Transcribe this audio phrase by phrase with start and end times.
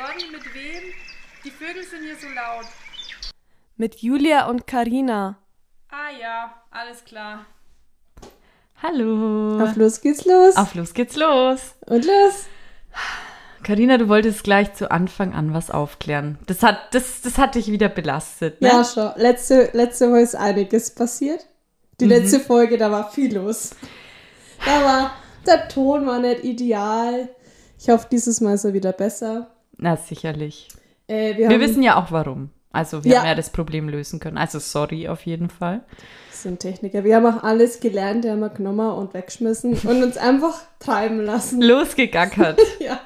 [0.00, 0.92] Sorry, mit wem?
[1.44, 2.66] Die Vögel sind hier so laut.
[3.76, 5.36] Mit Julia und Karina.
[5.90, 7.44] Ah ja, alles klar.
[8.82, 9.62] Hallo.
[9.62, 10.56] Auf los geht's los.
[10.56, 11.74] Auf los geht's los.
[11.86, 12.46] Und los.
[13.62, 16.38] Karina, du wolltest gleich zu Anfang an was aufklären.
[16.46, 18.68] Das hat, das, das hat dich wieder belastet, ne?
[18.68, 19.12] Ja, schon.
[19.16, 21.46] Letzte, letzte Woche ist einiges passiert.
[22.00, 22.10] Die Mhm.
[22.12, 23.72] letzte Folge, da war viel los.
[24.64, 25.12] Da war,
[25.46, 27.28] der Ton war nicht ideal.
[27.78, 29.50] Ich hoffe, dieses Mal ist er wieder besser.
[29.80, 30.68] Na, sicherlich.
[31.08, 32.50] Äh, wir Wir wissen ja auch warum.
[32.72, 33.18] Also wir Ja.
[33.20, 34.38] haben ja das Problem lösen können.
[34.38, 35.80] Also sorry auf jeden Fall.
[35.88, 37.02] wir sind Techniker.
[37.02, 41.20] Wir haben auch alles gelernt, wir haben wir genommen und weggeschmissen und uns einfach treiben
[41.20, 41.60] lassen.
[41.72, 42.60] Losgegackert.
[42.78, 43.00] Ja.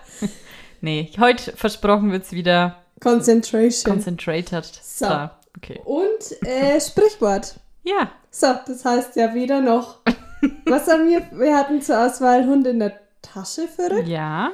[0.81, 3.93] nee, heute versprochen wird's wieder Concentration.
[3.95, 4.65] concentrated.
[4.83, 5.07] So.
[5.07, 5.81] Da, Okay.
[5.85, 7.55] und äh, Sprichwort.
[7.85, 9.99] Ja, So, das heißt ja weder noch.
[10.67, 11.23] Was haben wir?
[11.39, 14.51] Wir hatten zur Auswahl Hund in der Tasche verrückt ja,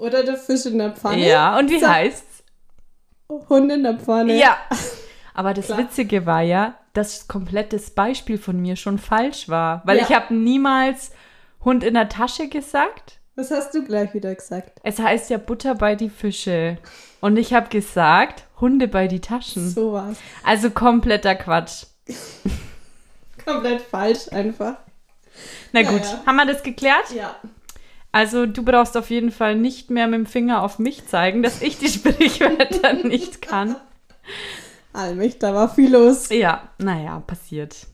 [0.00, 1.26] oder der Fisch in der Pfanne.
[1.26, 1.58] ja.
[1.58, 1.88] Und wie So.
[1.88, 2.42] heißt's?
[3.48, 4.34] Hund in der Pfanne.
[4.38, 4.56] Ja.
[5.34, 5.78] Aber das Klar.
[5.78, 9.82] Witzige war ja, dass komplettes Beispiel von mir schon falsch war.
[9.84, 10.02] Weil Ja.
[10.04, 11.12] ich habe niemals
[11.64, 13.20] Hund in der Tasche gesagt.
[13.36, 14.80] Was hast du gleich wieder gesagt?
[14.82, 16.78] Es heißt ja Butter bei die Fische.
[17.20, 19.70] Und ich habe gesagt, Hunde bei die Taschen.
[19.70, 20.16] So war's.
[20.44, 21.84] Also kompletter Quatsch.
[23.44, 24.74] Komplett falsch einfach.
[25.72, 27.10] Na Ja, gut, haben wir das geklärt?
[27.14, 27.36] Ja.
[28.12, 31.62] Also du brauchst auf jeden Fall nicht mehr mit dem Finger auf mich zeigen, dass
[31.62, 33.76] ich die Sprichwörter nicht kann.
[34.92, 36.28] Allmächt, da war viel los.
[36.30, 37.86] Ja, naja, passiert.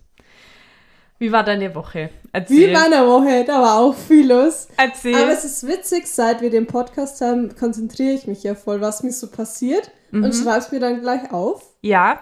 [1.19, 2.11] Wie war deine Woche?
[2.33, 2.57] Erzähl.
[2.57, 4.69] Wie in meiner Woche, da war auch viel los.
[4.77, 5.15] Erzähl.
[5.17, 9.03] Aber es ist witzig, seit wir den Podcast haben, konzentriere ich mich ja voll, was
[9.03, 10.25] mir so passiert Mhm.
[10.25, 11.63] und schreib's mir dann gleich auf.
[11.83, 12.21] Ja,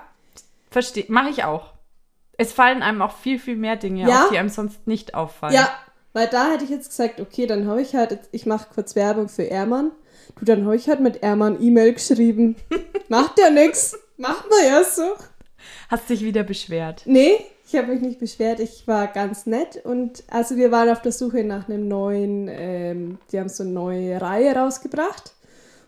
[0.71, 1.05] verstehe.
[1.09, 1.73] Mache ich auch.
[2.39, 4.25] Es fallen einem auch viel, viel mehr Dinge Ja?
[4.25, 5.55] auf, die einem sonst nicht auffallen.
[5.55, 5.69] Ja,
[6.15, 9.29] weil da hätte ich jetzt gesagt, okay, dann habe ich halt, ich mache kurz Werbung
[9.29, 9.91] für Ermann.
[10.39, 12.57] Du, dann habe ich halt mit Ermann E-Mail geschrieben.
[13.09, 13.99] Macht ja nix.
[14.17, 15.03] Macht man ja so.
[15.89, 17.03] Hast dich wieder beschwert.
[17.05, 17.37] Nee,
[17.67, 18.61] ich habe mich nicht beschwert.
[18.61, 23.19] Ich war ganz nett und also wir waren auf der Suche nach einem neuen, ähm,
[23.33, 25.33] die haben so eine neue Reihe rausgebracht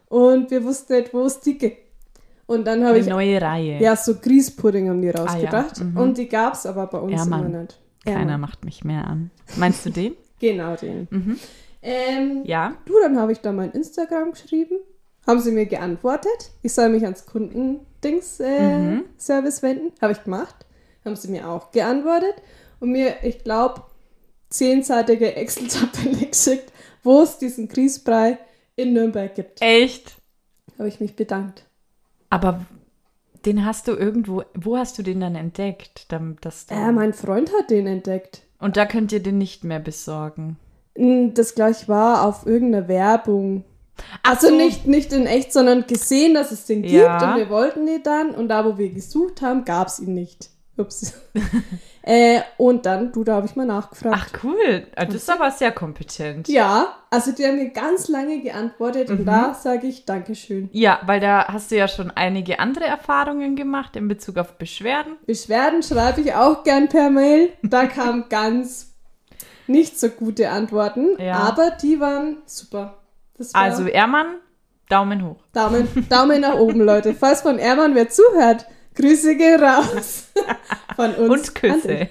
[0.09, 1.79] und wir wussten nicht, wo es die gibt.
[2.47, 3.81] Und dann habe Eine ich, neue Reihe.
[3.81, 5.97] ja, so Grießpudding haben die rausgebracht mhm.
[5.97, 7.79] und die gab es aber bei uns Ja, immer nicht.
[8.07, 8.41] Keiner Ermann.
[8.41, 9.31] macht mich mehr an.
[9.57, 10.15] Meinst du den?
[10.39, 11.09] Genau den.
[11.83, 12.75] Ähm, Ja.
[12.85, 14.79] Du, dann habe ich da mein Instagram geschrieben.
[15.27, 16.51] Haben sie mir geantwortet.
[16.63, 19.05] Ich soll mich ans Kundendings äh, Mhm.
[19.19, 19.93] Wenden.
[20.03, 20.67] Habe ich gemacht.
[21.07, 22.35] Haben sie mir auch geantwortet.
[22.81, 23.83] Und mir, ich glaube,
[24.51, 26.71] zehnseitige Excel-Tabelle geschickt,
[27.03, 28.39] wo es diesen Grießbrei
[28.77, 29.63] in Nürnberg gibt.
[29.63, 30.17] Echt?
[30.79, 31.65] Habe ich mich bedankt.
[32.29, 32.67] Aber
[33.47, 36.07] den hast du irgendwo, wo hast du den dann entdeckt?
[36.41, 38.43] Dass Äh, mein Freund hat den entdeckt.
[38.59, 40.57] Und da könnt ihr den nicht mehr besorgen.
[40.95, 43.65] Das gleich war auf irgendeiner Werbung.
[44.23, 44.57] Ach Also so.
[44.57, 47.33] nicht, nicht in echt, sondern gesehen, dass es den gibt Ja.
[47.35, 50.51] und wir wollten ihn dann und da, wo wir gesucht haben, gab es ihn nicht.
[50.77, 51.15] Ups.
[52.09, 54.17] äh, und dann, du, da habe ich mal nachgefragt.
[54.17, 56.47] Ach cool, Ah, das ist aber sehr kompetent.
[56.49, 59.19] Ja, also die haben mir ganz lange geantwortet Mhm.
[59.19, 60.69] und da sage ich Dankeschön.
[60.73, 65.17] Ja, weil da hast du ja schon einige andere Erfahrungen gemacht in Bezug auf Beschwerden.
[65.27, 67.51] Beschwerden schreibe ich auch gern per Mail.
[67.63, 68.95] Da kamen ganz
[69.67, 71.35] nicht so gute Antworten, Ja.
[71.41, 72.99] aber die waren super.
[73.37, 74.37] War Also Ermann,
[74.89, 75.43] Daumen hoch.
[75.53, 77.15] Daumen, Daumen nach oben, Leute.
[77.15, 80.25] Falls von Ermann wer zuhört, Grüße gehen raus.
[80.97, 81.31] Von uns.
[81.31, 82.09] Und Küsse.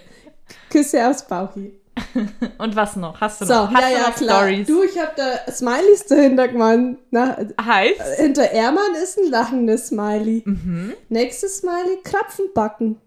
[0.69, 1.79] Küsse aufs Bauchi.
[2.57, 3.21] Und was noch?
[3.21, 4.37] Hast du So, noch, hast ja, du ja, noch klar.
[4.41, 4.67] Stories?
[4.67, 6.97] Du, ich habe da Smileys dahinter gemacht.
[7.11, 8.01] Na, Heißt?
[8.17, 10.43] hinter Ermann ist ein lachendes Smiley.
[10.45, 10.93] Mhm.
[11.09, 12.99] Nächstes Smiley, Krapfen backen.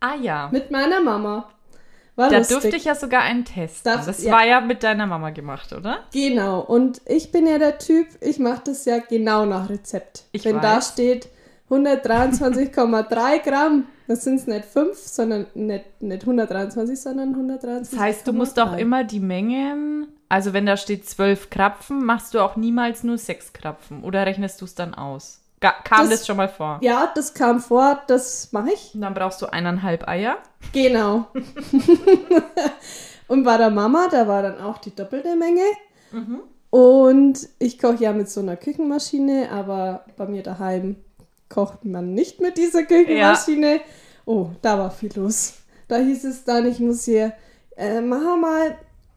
[0.00, 0.48] Ah ja.
[0.50, 1.48] Mit meiner Mama.
[2.16, 2.58] War Da lustig.
[2.60, 3.92] durfte ich ja sogar einen testen.
[3.92, 4.32] Darf- das ja.
[4.32, 6.00] war ja mit deiner Mama gemacht, oder?
[6.12, 6.60] Genau.
[6.60, 10.24] Und ich bin ja der Typ, ich mache das ja genau nach Rezept.
[10.32, 10.88] Ich Wenn da weiß.
[10.88, 11.28] steht
[11.70, 17.90] 123,3 Gramm, das sind es nicht 5, sondern nicht, nicht 123, sondern 123.
[17.92, 22.34] Das heißt, du musst auch immer die Mengen, also wenn da steht zwölf Krapfen, machst
[22.34, 24.02] du auch niemals nur sechs Krapfen.
[24.02, 25.40] Oder rechnest du es dann aus?
[25.60, 26.78] Ga kam das, Das- schon mal vor?
[26.82, 28.92] Ja, das kam vor, das mache ich.
[28.94, 30.38] Und dann brauchst du eineinhalb Eier.
[30.72, 31.26] Genau.
[33.28, 35.62] Und bei der Mama, da war dann auch die doppelte Menge.
[36.12, 36.40] Mhm.
[36.70, 40.96] Und ich koche ja mit so einer Küchenmaschine, aber bei mir daheim
[41.50, 43.80] kocht man nicht mit dieser Küchenmaschine.
[44.24, 45.54] Oh, da war viel los.
[45.88, 47.32] Da hieß es dann, ich muss hier,
[47.76, 48.76] äh, mach mal,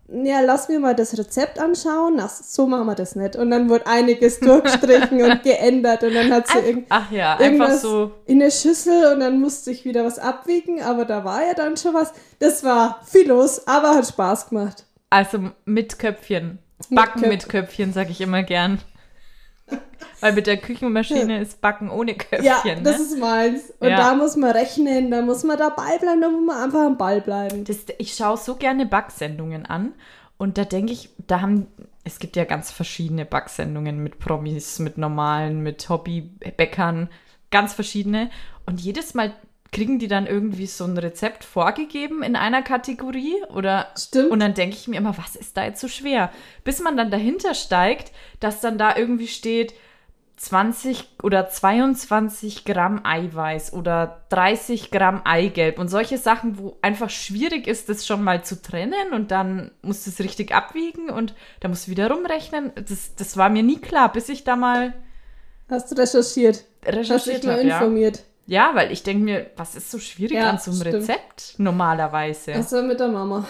[0.10, 2.20] ja, lass mir mal das Rezept anschauen.
[2.20, 3.36] Ach, so machen wir das nicht.
[3.36, 7.82] Und dann wurde einiges durchgestrichen und geändert und dann hat sie irgend Ach ja, irgendwas
[7.82, 8.12] so.
[8.26, 11.78] in eine Schüssel und dann musste ich wieder was abwiegen, aber da war ja dann
[11.78, 12.12] schon was.
[12.40, 14.86] Das war viel los, aber hat Spaß gemacht.
[15.10, 16.58] Also mit Köpfchen.
[16.90, 18.80] Mit Backen Köpf- mit Köpfchen, sag ich immer gern.
[20.20, 22.46] Weil mit der Küchenmaschine ist Backen ohne Köpfchen.
[22.46, 23.04] Ja, das ne?
[23.04, 23.74] ist meins.
[23.80, 23.98] Und Ja.
[23.98, 27.20] da muss man rechnen, da muss man dabei bleiben, da muss man einfach am Ball
[27.20, 27.66] bleiben.
[27.66, 29.94] Das, ich schaue so gerne Backsendungen an
[30.38, 31.68] und da denke ich, da haben,
[32.06, 37.10] es gibt ja ganz verschiedene Backsendungen mit Promis, mit normalen, mit Hobbybäckern,
[37.52, 38.30] ganz verschiedene.
[38.66, 39.34] Und jedes Mal
[39.74, 44.31] kriegen die dann irgendwie so ein Rezept vorgegeben in einer Kategorie oder Stimmt.
[44.31, 46.31] und dann denke ich mir immer, was ist da jetzt so schwer?
[46.64, 49.74] Bis man dann dahinter steigt, dass dann da irgendwie steht
[50.38, 57.68] 20 oder 22 Gramm Eiweiß oder 30 Gramm Eigelb und solche Sachen, wo einfach schwierig
[57.68, 61.68] ist, das schon mal zu trennen und dann musst du es richtig abwiegen und da
[61.68, 62.72] musst du wieder rumrechnen.
[62.75, 64.94] Das, das war mir nie klar, bis ich da mal
[65.70, 66.66] Hast du recherchiert?
[66.86, 67.68] Hast dich recherchiert mal habe.
[67.68, 67.78] Ja.
[67.78, 68.18] informiert?
[68.18, 70.95] ja, weil ich denke mir, was ist so schwierig Ja, an so einem stimmt.
[70.95, 72.54] Rezept normalerweise?
[72.54, 73.45] Also mit der Mama.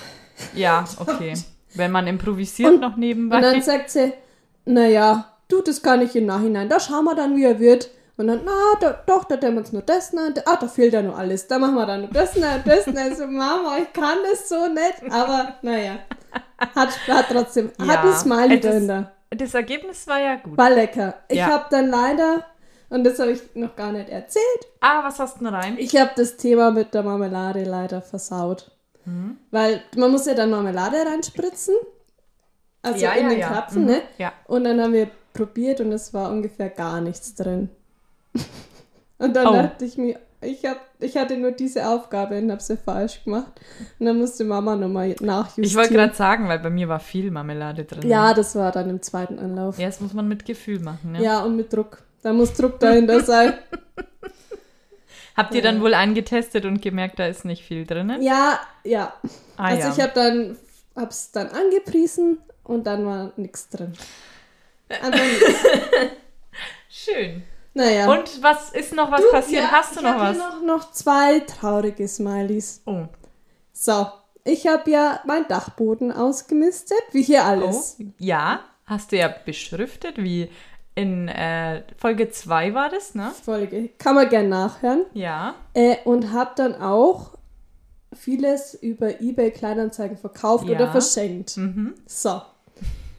[0.54, 1.34] Ja, okay.
[1.76, 3.38] Wenn man improvisiert Und- noch nebenbei.
[3.38, 4.14] Und dann sagt sie,
[4.66, 7.90] naja, du, das kann ich im Nachhinein, da schauen wir dann, wie er wird.
[8.16, 10.94] Und dann, na, da, doch, da tun wir uns nur das, da, ah, da fehlt
[10.94, 11.48] ja nur alles.
[11.48, 13.02] Da machen wir dann nur das, na, das, na.
[13.02, 15.12] Also, Mama, ich kann das so nicht.
[15.12, 15.98] Aber, naja,
[16.76, 19.12] hat, hat trotzdem, hat Ja, ein Smiley drin da.
[19.32, 20.56] das Ergebnis war ja gut.
[20.56, 21.16] War lecker.
[21.28, 21.48] Ich Ja.
[21.48, 22.46] habe dann leider,
[22.94, 24.44] und das habe ich noch gar nicht erzählt,
[24.80, 25.76] Ah, was hast du denn rein?
[25.78, 28.72] ich habe das Thema mit der Marmelade leider versaut.
[29.06, 29.38] Mhm.
[29.52, 31.76] Weil man muss ja dann Marmelade reinspritzen.
[32.82, 33.48] Also Ja, in ja, den ja.
[33.50, 33.88] Krapfen, Mhm.
[33.88, 34.02] ne?
[34.18, 34.32] Ja.
[34.48, 37.70] Und dann haben wir probiert und es war ungefähr gar nichts drin.
[39.18, 39.54] und dann Oh.
[39.54, 43.54] dachte ich mir, ich, hab, ich hatte nur diese Aufgabe und habe sie falsch gemacht.
[44.00, 45.64] Und dann musste Mama nochmal nachjustieren.
[45.66, 48.08] Ich wollte gerade sagen, weil bei mir war viel Marmelade drin.
[48.10, 49.80] Ja, das war dann im zweiten Anlauf.
[49.80, 51.14] Ja, das muss man mit Gefühl machen.
[51.14, 51.24] Ne?
[51.24, 52.04] Ja, und mit Druck.
[52.24, 53.54] Da muss Druck dahinter sein.
[55.36, 58.22] Habt ihr dann wohl eingetestet und gemerkt, da ist nicht viel drin?
[58.22, 59.14] Ja, ja.
[59.58, 59.94] Ah, also ja.
[59.94, 60.58] ich habe dann
[60.96, 63.94] hab's dann angepriesen und dann war nichts drin.
[66.90, 67.44] Schön.
[67.74, 68.12] Naja.
[68.12, 69.64] Und was ist noch was Du, passiert?
[69.64, 70.38] ja, Hast du ich noch was?
[70.38, 72.84] Hier noch, noch zwei traurige Smileys.
[72.86, 73.06] Oh.
[73.72, 74.08] So,
[74.44, 77.48] ich habe ja meinen Dachboden ausgemistet, wie hier oh.
[77.48, 77.98] alles.
[78.20, 80.50] Ja, hast du ja beschriftet, wie
[80.96, 83.32] in äh, Folge 2 war das, ne?
[83.44, 83.90] Folge.
[83.98, 85.06] Kann man gerne nachhören.
[85.14, 85.56] Ja.
[85.74, 87.32] Äh, und habe dann auch
[88.14, 90.76] vieles über eBay Kleinanzeigen verkauft Ja.
[90.76, 91.58] oder verschenkt.
[91.58, 91.96] Mhm.
[92.06, 92.42] So.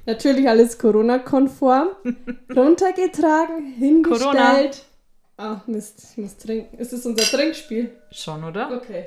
[0.06, 1.88] Natürlich alles Corona-konform.
[2.54, 4.84] runtergetragen, hingestellt.
[5.36, 6.78] Ach Mist, ich muss trinken.
[6.78, 7.90] Ist das unser Trinkspiel?
[8.12, 8.70] Schon, oder?
[8.76, 9.04] Okay.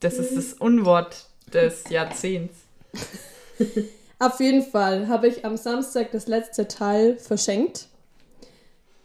[0.00, 2.54] Das ist das Unwort des Jahrzehnts.
[4.18, 7.88] Auf jeden Fall habe ich am Samstag das letzte Teil verschenkt.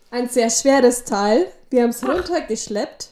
[0.10, 1.46] Ein sehr schweres Teil.
[1.70, 3.10] Wir haben es runtergeschleppt.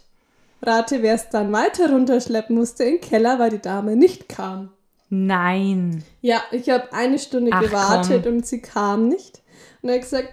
[0.61, 4.71] Rate, wer es dann weiter runterschleppen musste in den Keller, weil die Dame nicht kam.
[5.09, 6.03] Nein.
[6.21, 8.33] Ja, ich habe eine Stunde Ach, gewartet komm.
[8.33, 9.41] und sie kam nicht.
[9.81, 10.29] Und er hat gesagt,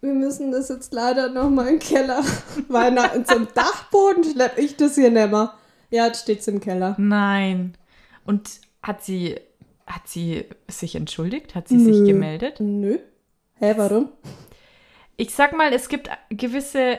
[0.00, 2.22] wir müssen das jetzt leider nochmal im Keller,
[2.68, 5.54] weil nach unserem Dachboden schleppe ich das hier nicht mehr.
[5.90, 6.94] Ja, jetzt steht's im Keller.
[6.98, 7.76] Nein.
[8.24, 9.40] Und hat sie,
[9.90, 11.54] hat sie sich entschuldigt?
[11.54, 12.06] Hat sie sich Nö.
[12.06, 12.60] gemeldet?
[12.60, 12.98] Nö.
[13.56, 14.08] Hä, warum?
[15.16, 16.98] Ich sag mal, es gibt gewisse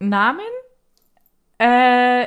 [0.00, 0.40] Namen,
[1.58, 2.26] äh,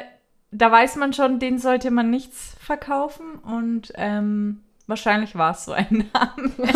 [0.52, 5.72] da weiß man schon, denen sollte man nichts verkaufen und ähm, wahrscheinlich war es so
[5.72, 6.52] ein Name.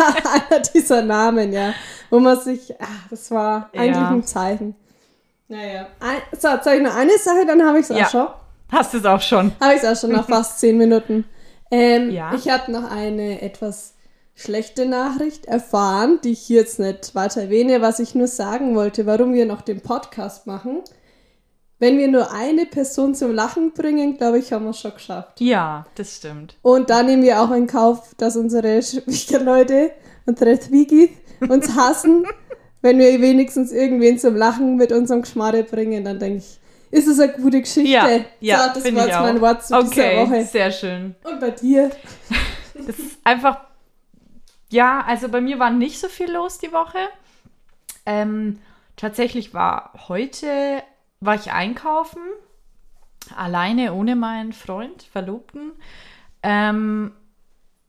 [0.50, 1.74] Einer dieser Namen, ja.
[2.10, 4.10] Wo man sich, ah, das war eigentlich Ja.
[4.10, 4.74] ein Zeichen.
[5.48, 5.88] Naja.
[6.00, 8.08] Ein, so, sag ich noch eine Sache, dann habe ich es auch Ja.
[8.08, 8.26] schon.
[8.72, 9.52] Hast du es auch schon?
[9.60, 11.24] Habe ich es auch schon nach fast zehn Minuten.
[11.70, 12.34] Ähm, Ja.
[12.34, 13.94] Ich habe noch eine etwas
[14.34, 19.06] schlechte Nachricht erfahren, die ich hier jetzt nicht weiter erwähne, was ich nur sagen wollte,
[19.06, 20.82] warum wir noch den Podcast machen.
[21.78, 25.40] Wenn wir nur eine Person zum Lachen bringen, glaube ich, haben wir es schon geschafft.
[25.40, 26.56] Ja, das stimmt.
[26.62, 29.90] Und da nehmen wir auch in Kauf, dass unsere Schwiegerleute,
[30.24, 31.10] unsere Twigis
[31.48, 32.26] uns hassen.
[32.82, 37.20] Wenn wir wenigstens irgendwen zum Lachen mit unserem Geschmarre bringen, dann denke ich, ist es
[37.20, 37.90] eine gute Geschichte.
[37.90, 38.08] Ja,
[38.40, 40.44] ja, so, das war jetzt mein Wort zu Okay, dieser Woche.
[40.44, 41.14] sehr schön.
[41.24, 41.90] Und bei dir?
[42.74, 43.56] Das ist einfach,
[44.70, 46.98] ja, also bei mir war nicht so viel los die Woche.
[48.04, 48.58] Ähm,
[48.96, 50.82] tatsächlich war heute,
[51.20, 52.20] war ich einkaufen,
[53.34, 55.72] alleine ohne meinen Freund, Verlobten.
[56.42, 57.12] Ähm,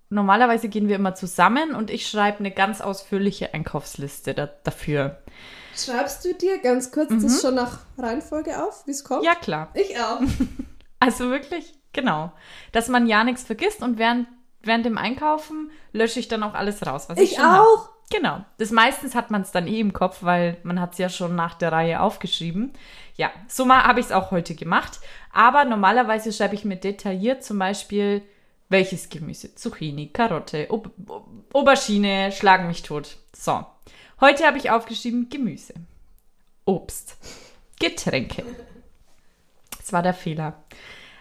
[0.09, 5.21] normalerweise gehen wir immer zusammen und ich schreibe eine ganz ausführliche Einkaufsliste da, dafür.
[5.77, 9.21] Schreibst du dir ganz kurz das schon nach Reihenfolge auf, wie es kommt?
[9.21, 9.25] Mhm.
[9.27, 9.69] Ja, klar.
[9.73, 10.19] Ich auch.
[10.99, 12.31] Also wirklich, genau.
[12.71, 14.27] Dass man ja nichts vergisst und während,
[14.63, 17.61] während dem Einkaufen lösche ich dann auch alles raus, was ich, Ich schon hab.
[17.61, 17.89] auch.
[18.09, 18.43] Genau.
[18.57, 21.35] Das meistens hat man es dann eh im Kopf, weil man hat es ja schon
[21.35, 22.73] nach der Reihe aufgeschrieben.
[23.15, 24.99] Ja, so mal habe ich es auch heute gemacht.
[25.31, 28.23] Aber normalerweise schreibe ich mir detailliert zum Beispiel,
[28.69, 30.89] welches Gemüse, Zucchini, Karotte, Ob-
[31.53, 33.17] Aubergine, schlagen mich tot.
[33.33, 33.65] So.
[34.19, 35.75] Heute habe ich aufgeschrieben Gemüse,
[36.65, 37.17] Obst,
[37.79, 38.43] Getränke.
[39.77, 40.63] Das war der Fehler.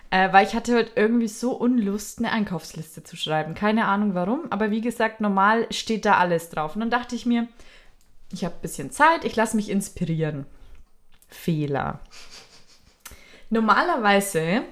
[0.09, 3.55] Äh, weil ich hatte heute irgendwie so Unlust, eine Einkaufsliste zu schreiben.
[3.55, 6.75] Keine Ahnung warum, aber wie gesagt, normal steht da alles drauf.
[6.75, 7.49] Und dann dachte ich mir,
[8.33, 10.47] ich habe ein bisschen Zeit, ich lasse mich inspirieren.
[11.29, 12.01] Fehler.
[13.51, 14.63] Normalerweise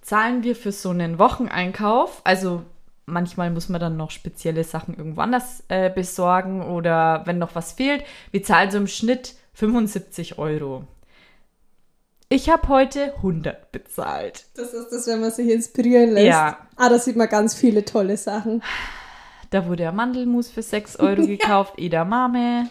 [0.00, 2.64] zahlen wir für so einen Wocheneinkauf, also
[3.06, 7.72] manchmal muss man dann noch spezielle Sachen irgendwo anders äh, besorgen oder wenn noch was
[7.72, 10.84] fehlt, wir zahlen so im Schnitt 75 Euro.
[12.28, 14.46] Ich habe heute 100 bezahlt.
[14.56, 16.26] Das ist das, wenn man sich inspirieren lässt.
[16.26, 16.58] Ja.
[16.76, 18.62] Ah, da sieht man ganz viele tolle Sachen.
[19.50, 22.70] Da wurde ein Mandelmus für 6 Euro gekauft, Edamame,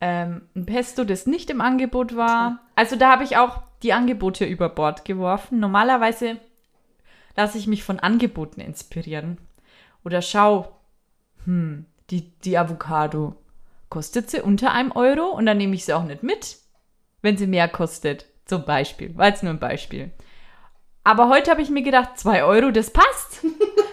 [0.00, 2.60] ähm, ein Pesto, das nicht im Angebot war.
[2.74, 5.60] Also da habe ich auch die Angebote über Bord geworfen.
[5.60, 6.38] Normalerweise
[7.36, 9.38] lasse ich mich von Angeboten inspirieren.
[10.04, 10.80] Oder schau,
[11.44, 13.36] hm, die, die Avocado,
[13.88, 16.58] kostet sie unter einem Euro und dann nehme ich sie auch nicht mit,
[17.22, 18.26] wenn sie mehr kostet.
[18.44, 20.12] Zum Beispiel, war jetzt nur ein Beispiel.
[21.04, 23.44] Aber heute habe ich mir gedacht, 2 Euro, das passt.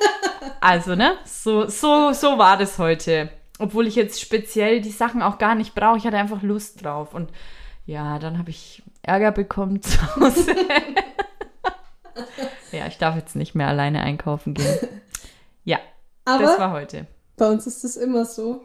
[0.61, 3.29] also, ne, so, so, so war das heute.
[3.59, 5.97] Obwohl ich jetzt speziell die Sachen auch gar nicht brauche.
[5.97, 7.13] Ich hatte einfach Lust drauf.
[7.13, 7.31] Und
[7.85, 10.55] ja, dann habe ich Ärger bekommen zu Hause.
[12.71, 14.77] ja, ich darf jetzt nicht mehr alleine einkaufen gehen.
[15.63, 15.77] Ja,
[16.25, 17.05] Aber das war heute.
[17.37, 18.61] bei uns ist das immer so.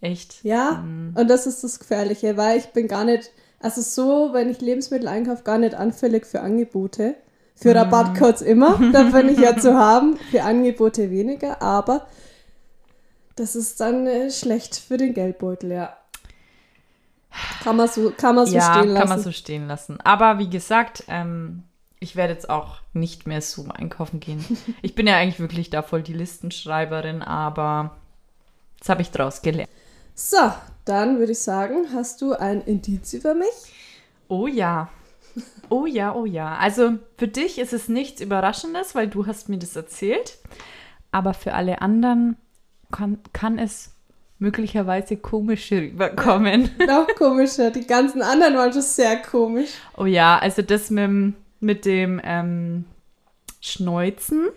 [0.00, 0.44] Echt.
[0.44, 0.84] Ja,
[1.16, 5.08] und das ist das Gefährliche, weil ich bin gar nicht, also so, wenn ich Lebensmittel
[5.08, 7.16] einkaufe, gar nicht anfällig für Angebote.
[7.56, 12.06] Für Rabattcodes immer, da bin ich ja zu haben, für Angebote weniger, aber
[13.34, 15.96] das ist dann äh, schlecht für den Geldbeutel, ja.
[17.64, 18.98] Kann man so, kann man so ja, stehen lassen.
[19.00, 19.98] kann man so stehen lassen.
[20.02, 21.64] Aber wie gesagt, ähm,
[22.00, 24.44] ich werde jetzt auch nicht mehr so einkaufen gehen.
[24.82, 27.96] Ich bin ja eigentlich wirklich da voll die Listenschreiberin, aber
[28.78, 29.70] das habe ich draus gelernt.
[30.14, 30.52] So,
[30.84, 33.48] dann würde ich sagen, hast du ein Indiz über mich?
[34.28, 34.88] Oh ja.
[35.68, 36.56] Oh ja, oh ja.
[36.56, 40.38] Also für dich ist es nichts Überraschendes, weil du hast mir das erzählt.
[41.12, 42.36] Aber für alle anderen
[42.90, 43.92] kann, kann es
[44.40, 46.70] möglicherweise komisch rüberkommen.
[46.86, 49.70] Noch komischer, die ganzen anderen waren schon sehr komisch.
[49.96, 52.84] Oh ja, also das mit, dem- mit dem ähm,
[53.60, 54.48] Schneuzen,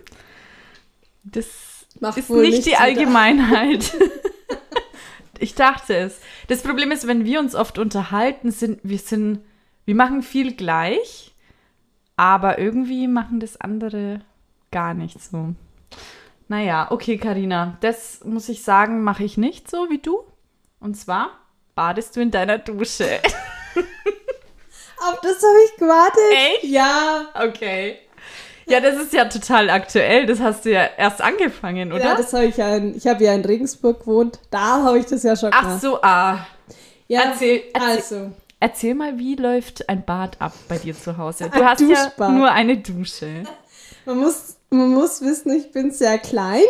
[1.24, 3.94] das Macht ist nicht die Allgemeinheit.
[5.38, 6.20] ich dachte es.
[6.48, 9.40] Das Problem ist, wenn wir uns oft unterhalten, sind wir sind,
[9.84, 11.34] wir machen viel gleich,
[12.16, 14.20] aber irgendwie machen das andere
[14.70, 15.54] gar nicht so.
[16.48, 20.22] Naja, okay, Karina, das muss ich sagen, mache ich nicht so wie du.
[20.80, 21.30] Und zwar
[21.74, 23.20] badest du in deiner Dusche.
[25.08, 26.22] Auf das habe ich gewartet.
[26.32, 26.64] Echt?
[26.64, 27.26] Ja.
[27.34, 27.96] Okay.
[28.66, 30.26] Ja, das ist ja total aktuell.
[30.26, 32.04] Das hast du ja erst angefangen, oder?
[32.04, 34.38] Ja, das habe ich ja in, ich habe ja in Regensburg gewohnt.
[34.50, 35.80] Da habe ich das ja schon Ach gemacht.
[35.82, 36.46] so, ah.
[37.08, 38.30] ja, erzähl- erzähl- also,
[38.60, 41.46] Erzähl mal, wie läuft ein Bad ab bei dir zu Hause?
[41.46, 42.30] Ein Du hast ja Duschbad.
[42.30, 43.42] nur eine Dusche.
[44.06, 46.62] man muss, man muss wissen, ich bin sehr klein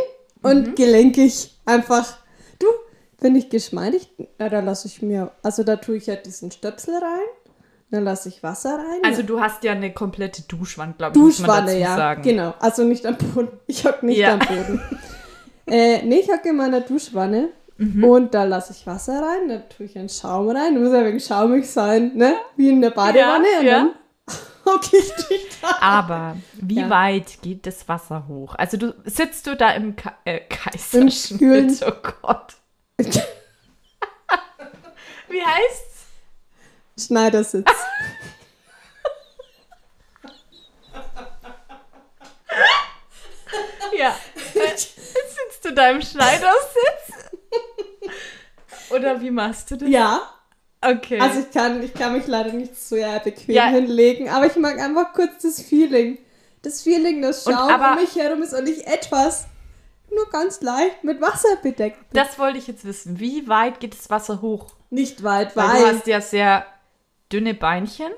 [0.43, 0.75] und Mhm.
[0.75, 1.55] gelenkig.
[1.67, 2.17] Einfach,
[2.59, 2.67] du,
[3.21, 4.09] bin ich geschmeidig,
[4.41, 7.29] ja, da lasse ich mir, also da tue ich ja diesen Stöpsel rein,
[7.93, 9.01] dann lasse ich Wasser rein.
[9.05, 11.97] Also du hast ja eine komplette Duschwand, glaube ich, muss man Duschwanne, dazu ja.
[11.97, 12.23] sagen.
[12.23, 13.49] Genau, also nicht am Boden.
[13.67, 14.33] Ich hock nicht Ja.
[14.35, 14.81] am Boden.
[15.67, 18.05] äh, nee, ich hocke in meiner Duschwanne Mhm.
[18.05, 20.75] und da lasse ich Wasser rein, da tue ich einen Schaum rein.
[20.75, 22.35] Da muss ja wenig schaumig sein, ne?
[22.55, 23.47] Wie in der Badewanne.
[23.55, 23.73] Ja, und ja.
[23.79, 23.91] dann
[24.67, 25.69] hocke ich dich da.
[25.81, 26.91] Aber wie Ja.
[26.91, 28.55] weit geht das Wasser hoch?
[28.57, 32.55] Also du sitzt du da im Ka äh, Im Kaiserschnitt, kühlen- oh Gott.
[35.29, 35.92] wie heißt's?
[36.99, 37.67] Schneidersitz.
[43.97, 44.17] Ja.
[44.55, 47.31] Äh, sitzt du da im Schneidersitz?
[48.91, 49.89] Oder wie machst du das?
[49.89, 50.23] ja,
[50.85, 51.21] Okay.
[51.21, 53.67] also ich kann, ich kann mich leider nicht so ja, bequem Ja.
[53.67, 56.19] hinlegen, aber ich mag einfach kurz das Feeling.
[56.63, 59.45] Das Feeling, Und Schaum um mich herum ist und ich etwas
[60.11, 62.21] nur ganz leicht mit Wasser bedeckt bin.
[62.21, 63.19] das wollte ich jetzt wissen.
[63.21, 64.67] Wie weit geht das Wasser hoch?
[64.91, 65.81] Nicht weit, Weil weit.
[65.83, 66.67] du hast ja sehr
[67.33, 68.13] dünne Beinchen.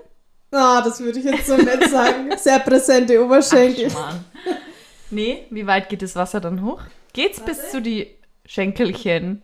[0.51, 2.31] Ah, das würde ich jetzt so nett sagen.
[2.39, 3.91] Sehr präsente Oberschenkel.
[3.97, 4.15] Ach.
[5.11, 6.81] Nee, wie weit geht das Wasser dann hoch?
[7.13, 8.09] Geht's bis zu die
[8.47, 9.43] Schenkelchen?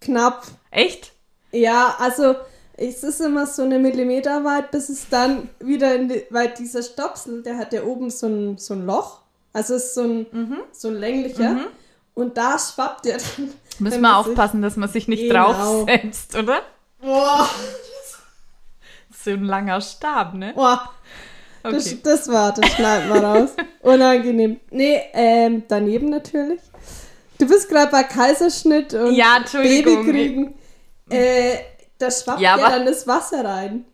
[0.00, 0.44] Knapp.
[0.70, 1.12] Echt?
[1.52, 2.34] Ja, also
[2.76, 6.82] es ist immer so eine Millimeter weit, bis es dann wieder in die, weil dieser
[6.82, 9.20] Stopsel, der hat ja oben so ein, so ein Loch.
[9.52, 10.58] Also es ist so ein, Mhm.
[10.72, 11.56] so ein länglicher.
[12.14, 13.50] Und da schwappt der dann.
[13.78, 15.52] Müssen wir aufpassen, dass man sich nicht Genau.
[15.52, 16.62] draufsetzt, oder?
[17.00, 17.48] Boah,
[19.26, 20.52] So ein langer Stab, ne?
[20.54, 20.88] boah.
[21.64, 21.98] Das, Okay.
[22.04, 23.50] das war, das schneiden wir raus.
[23.82, 24.60] Unangenehm.
[24.70, 26.60] Nee, ähm, daneben natürlich.
[27.38, 29.40] Du bist gerade bei Kaiserschnitt und Ja.
[29.52, 30.54] Babykriegen.
[31.10, 31.56] Äh,
[31.98, 33.84] da schwappt Ja, ja, dann das Wasser rein.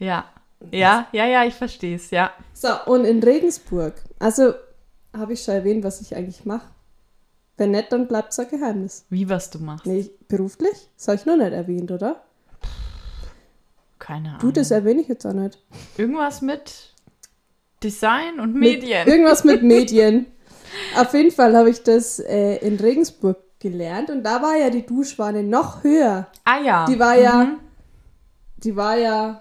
[0.00, 0.24] Ja.
[0.72, 2.32] Ja, ja, ja, ich verstehe es, ja.
[2.52, 3.94] So, und in Regensburg.
[4.18, 4.54] Also,
[5.16, 6.66] habe ich schon erwähnt, was ich eigentlich mache.
[7.56, 9.04] Wenn nicht, dann bleibt es ein Geheimnis.
[9.10, 9.86] Wie was du machst.
[9.86, 10.88] Nee, beruflich?
[10.96, 12.20] Das habe ich noch nicht erwähnt, oder?
[14.00, 14.40] Keine Ahnung.
[14.40, 15.58] Du, das erwähne ich jetzt auch nicht.
[15.96, 16.92] Irgendwas mit
[17.82, 19.06] Design und Mit- Medien.
[19.08, 20.26] Irgendwas mit Medien.
[20.96, 24.84] Auf jeden Fall habe ich das äh, in Regensburg gelernt und da war ja die
[24.86, 26.26] Duschwanne noch höher.
[26.44, 26.86] ah ja.
[26.86, 27.58] Die war ja, Mhm.
[28.58, 29.40] die war ja,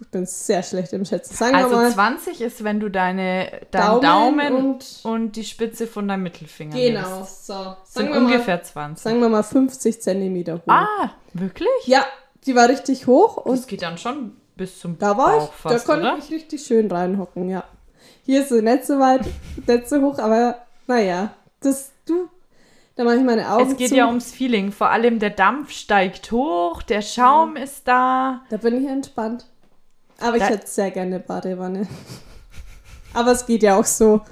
[0.00, 1.34] ich bin sehr schlecht im Schätzen.
[1.34, 5.86] Sagen wir Also mal, 20 ist, wenn du deine, deinen Daumen, und, und, die Spitze
[5.86, 7.46] von deinem Mittelfinger genau, nimmst.
[7.46, 7.52] so.
[7.52, 9.02] Sind Sagen wir, mal, ungefähr 20.
[9.02, 10.62] sagen wir mal 50 Zentimeter hoch.
[10.68, 11.68] ah, wirklich?
[11.86, 12.04] Ja,
[12.46, 15.54] die war richtig hoch und Das geht dann schon bis zum da war Bauch ich,
[15.60, 16.18] fast, da konnte oder?
[16.18, 17.64] ich mich richtig schön reinhocken, ja.
[18.24, 19.22] Hier ist sie nicht so weit,
[19.66, 22.28] nicht so hoch, aber naja, das, du,
[22.96, 23.96] da mache ich meine Augen Es geht zu.
[23.96, 24.70] ja ums Feeling.
[24.72, 28.42] Vor allem der Dampf steigt hoch, der Schaum ist da.
[28.50, 29.46] Da bin ich entspannt.
[30.20, 31.86] Aber ich Da- hätte sehr gerne eine Badewanne.
[33.14, 34.20] Aber es geht ja auch so.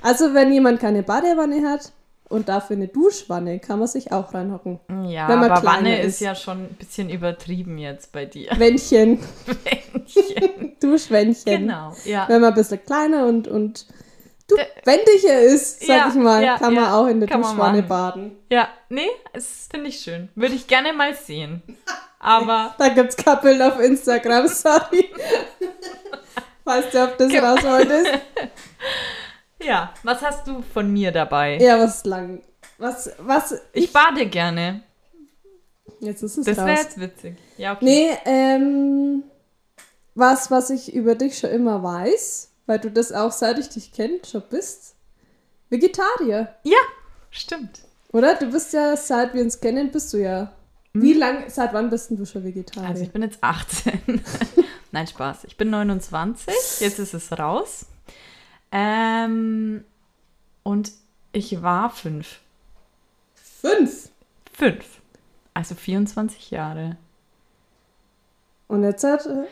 [0.00, 1.90] Also, wenn jemand keine Badewanne hat
[2.28, 4.80] und dafür eine Duschwanne, kann man sich auch reinhocken.
[5.08, 6.14] Ja, aber Wanne ist.
[6.16, 6.20] ist.
[6.20, 8.50] ja schon ein bisschen übertrieben jetzt bei dir.
[8.58, 9.18] Wändchen,
[9.64, 10.76] Wändchen.
[10.80, 11.60] Duschwändchen.
[11.66, 12.28] genau, ja.
[12.28, 13.86] Wenn man ein bisschen kleiner und, und
[14.48, 17.28] du Der- wendiger ist, sag Ja, ich mal, ja, kann man ja, auch in der
[17.28, 18.36] Duschwanne baden.
[18.50, 20.28] Ja, nee, das finde ich schön.
[20.34, 21.62] Würde ich gerne mal sehen.
[22.20, 25.08] Aber Da gibt's Kappeln auf Instagram, sorry.
[26.64, 28.10] weißt du, ob das raus wolltest?
[29.62, 31.58] Ja, was hast du von mir dabei?
[31.58, 32.42] Ja, was lang.
[32.78, 34.82] Was, was, Ich bade gerne.
[36.00, 37.36] jetzt ist es Das wäre jetzt witzig.
[37.56, 37.84] Ja, okay.
[37.84, 39.24] Nee, ähm,
[40.14, 43.92] was, was ich über dich schon immer weiß, weil du das auch seit ich dich
[43.92, 44.94] kenne schon bist.
[45.70, 46.78] Vegetarier, Ja,
[47.30, 47.80] stimmt.
[48.12, 48.34] oder?
[48.36, 50.52] Du bist ja, seit wir uns kennen, bist du ja.
[50.94, 52.88] Wie lang, seit wann bist du schon Vegetarier?
[52.88, 54.00] Also ich bin jetzt 18.
[54.92, 55.44] Nein, Spaß.
[55.44, 56.46] Ich bin 29.
[56.80, 57.84] Jetzt ist es raus.
[58.72, 59.84] Ähm,
[60.62, 60.92] und
[61.32, 62.40] ich war fünf.
[63.34, 64.10] Fünf.
[64.52, 65.00] Fünf.
[65.54, 66.96] Also 24 Jahre.
[68.68, 69.44] Und jetzt hat, äh,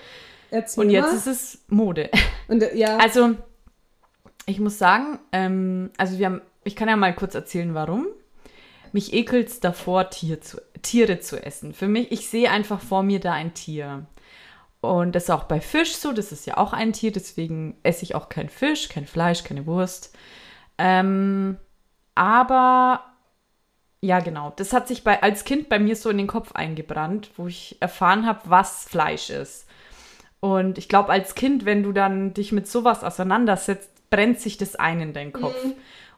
[0.51, 1.17] erzähl Und jetzt mal.
[1.17, 2.11] ist es Mode.
[2.49, 3.35] Und äh, ja, Also,
[4.45, 8.07] ich muss sagen, ähm, also wir haben, ich kann ja mal kurz erzählen, warum.
[8.93, 11.75] Mich ekelt es davor, Tier zu, Tiere zu essen.
[11.75, 14.07] Für mich, ich sehe einfach vor mir da ein Tier.
[14.81, 18.05] Und das ist auch bei Fisch so, das ist ja auch ein Tier, deswegen esse
[18.05, 20.17] ich auch kein Fisch, kein Fleisch, keine Wurst.
[20.79, 21.57] Ähm,
[22.15, 23.03] aber
[24.01, 27.31] ja, genau, das hat sich bei, als Kind bei mir so in den Kopf eingebrannt,
[27.37, 29.67] wo ich erfahren habe, was Fleisch ist.
[30.41, 34.77] Und ich glaube, als Kind, wenn du dann dich mit sowas auseinandersetzt, brennt sich das
[34.77, 35.57] ein in deinen Kopf.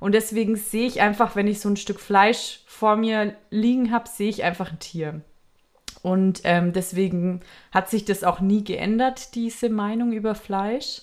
[0.00, 4.08] Und deswegen sehe ich einfach, wenn ich so ein Stück Fleisch vor mir liegen habe,
[4.08, 5.22] sehe ich einfach ein Tier.
[6.02, 7.40] Und ähm, deswegen
[7.72, 11.02] hat sich das auch nie geändert, diese Meinung über Fleisch.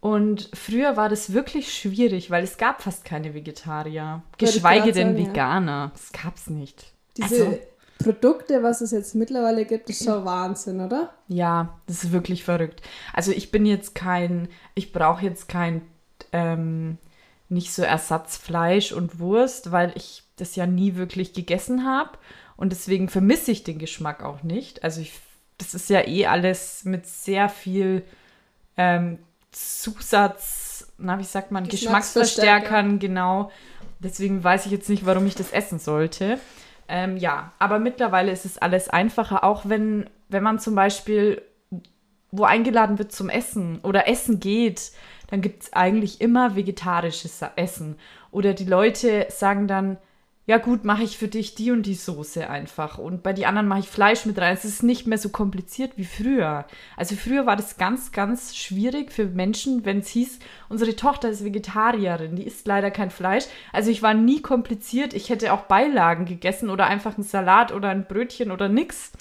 [0.00, 4.22] Und früher war das wirklich schwierig, weil es gab fast keine Vegetarier.
[4.36, 5.28] Geschweige denn sagen, ja.
[5.30, 5.92] Veganer.
[5.94, 6.92] Das gab's nicht.
[7.16, 7.58] diese also-
[7.96, 11.14] Produkte, was es jetzt mittlerweile gibt, ist schon Wahnsinn, oder?
[11.28, 12.82] Ja, das ist wirklich verrückt.
[13.12, 15.80] Also ich bin jetzt kein, ich brauche jetzt kein,
[16.32, 16.98] ähm,
[17.48, 22.18] nicht so Ersatzfleisch und Wurst, weil ich das ja nie wirklich gegessen habe
[22.56, 24.84] und deswegen vermisse ich den Geschmack auch nicht.
[24.84, 25.12] Also ich,
[25.58, 28.04] das ist ja eh alles mit sehr viel
[28.76, 29.18] ähm,
[29.52, 32.60] Zusatz, na wie sagt man, Geschmacksverstärker.
[32.60, 33.50] Geschmacksverstärkern, genau.
[34.00, 36.38] Deswegen weiß ich jetzt nicht, warum ich das essen sollte.
[36.88, 41.40] Ähm, ja, aber mittlerweile ist es alles einfacher, auch wenn, wenn man zum Beispiel
[42.36, 44.90] wo eingeladen wird zum Essen oder Essen geht,
[45.28, 47.96] dann gibt es eigentlich immer vegetarisches Essen.
[48.32, 49.98] Oder die Leute sagen dann,
[50.46, 52.98] ja gut, mache ich für dich die und die Soße einfach.
[52.98, 54.52] Und bei die anderen mache ich Fleisch mit rein.
[54.52, 56.66] Es ist nicht mehr so kompliziert wie früher.
[56.98, 61.44] Also früher war das ganz, ganz schwierig für Menschen, wenn es hieß, unsere Tochter ist
[61.44, 63.44] Vegetarierin, die isst leider kein Fleisch.
[63.72, 65.14] Also ich war nie kompliziert.
[65.14, 69.12] Ich hätte auch Beilagen gegessen oder einfach einen Salat oder ein Brötchen oder nix.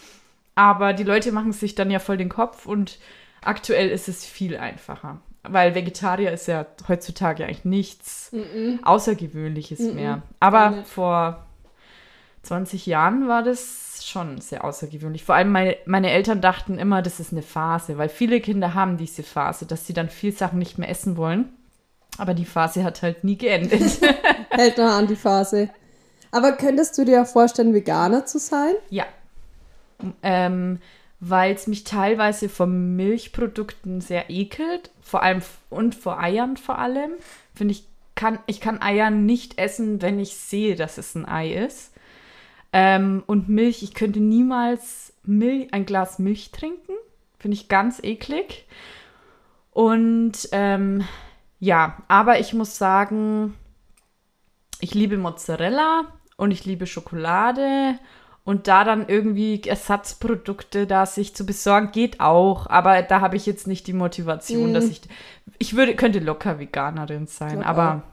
[0.55, 2.99] Aber die Leute machen sich dann ja voll den Kopf und
[3.41, 5.21] aktuell ist es viel einfacher.
[5.43, 8.31] Weil Vegetarier ist ja heutzutage eigentlich nichts
[8.83, 10.03] Außergewöhnliches mehr.
[10.03, 11.45] gar Aber vor
[12.43, 15.23] 20 Jahren war das schon sehr außergewöhnlich.
[15.23, 18.97] Vor allem meine, meine Eltern dachten immer, das ist eine Phase, weil viele Kinder haben
[18.97, 21.53] diese Phase, dass sie dann viel Sachen nicht mehr essen wollen.
[22.17, 23.81] Aber die Phase hat halt nie geendet.
[24.49, 25.69] Hält noch an die Phase.
[26.31, 28.73] Aber könntest du dir vorstellen, Veganer zu sein?
[28.89, 29.05] Ja.
[30.21, 30.79] Ähm,
[31.25, 37.11] weil es mich teilweise vor Milchprodukten sehr ekelt, vor allem und vor Eiern vor allem.
[37.55, 41.53] Finde ich, kann, ich kann Eier nicht essen, wenn ich sehe, dass es ein Ei
[41.53, 41.93] ist.
[42.73, 46.93] Ähm, und Milch, ich könnte niemals Mil ein Glas Milch trinken.
[47.39, 48.65] Finde ich ganz eklig.
[49.71, 51.05] Und ähm,
[51.59, 53.53] ja, aber ich muss sagen,
[54.81, 56.03] ich liebe Mozzarella
[56.35, 57.97] und ich liebe Schokolade
[58.45, 62.67] und da dann irgendwie Ersatzprodukte da sich zu besorgen, geht auch.
[62.67, 64.73] Aber da habe ich jetzt nicht die Motivation, Mm.
[64.73, 65.01] dass ich.
[65.59, 68.03] Ich würde, könnte locker Veganerin sein, Glaub aber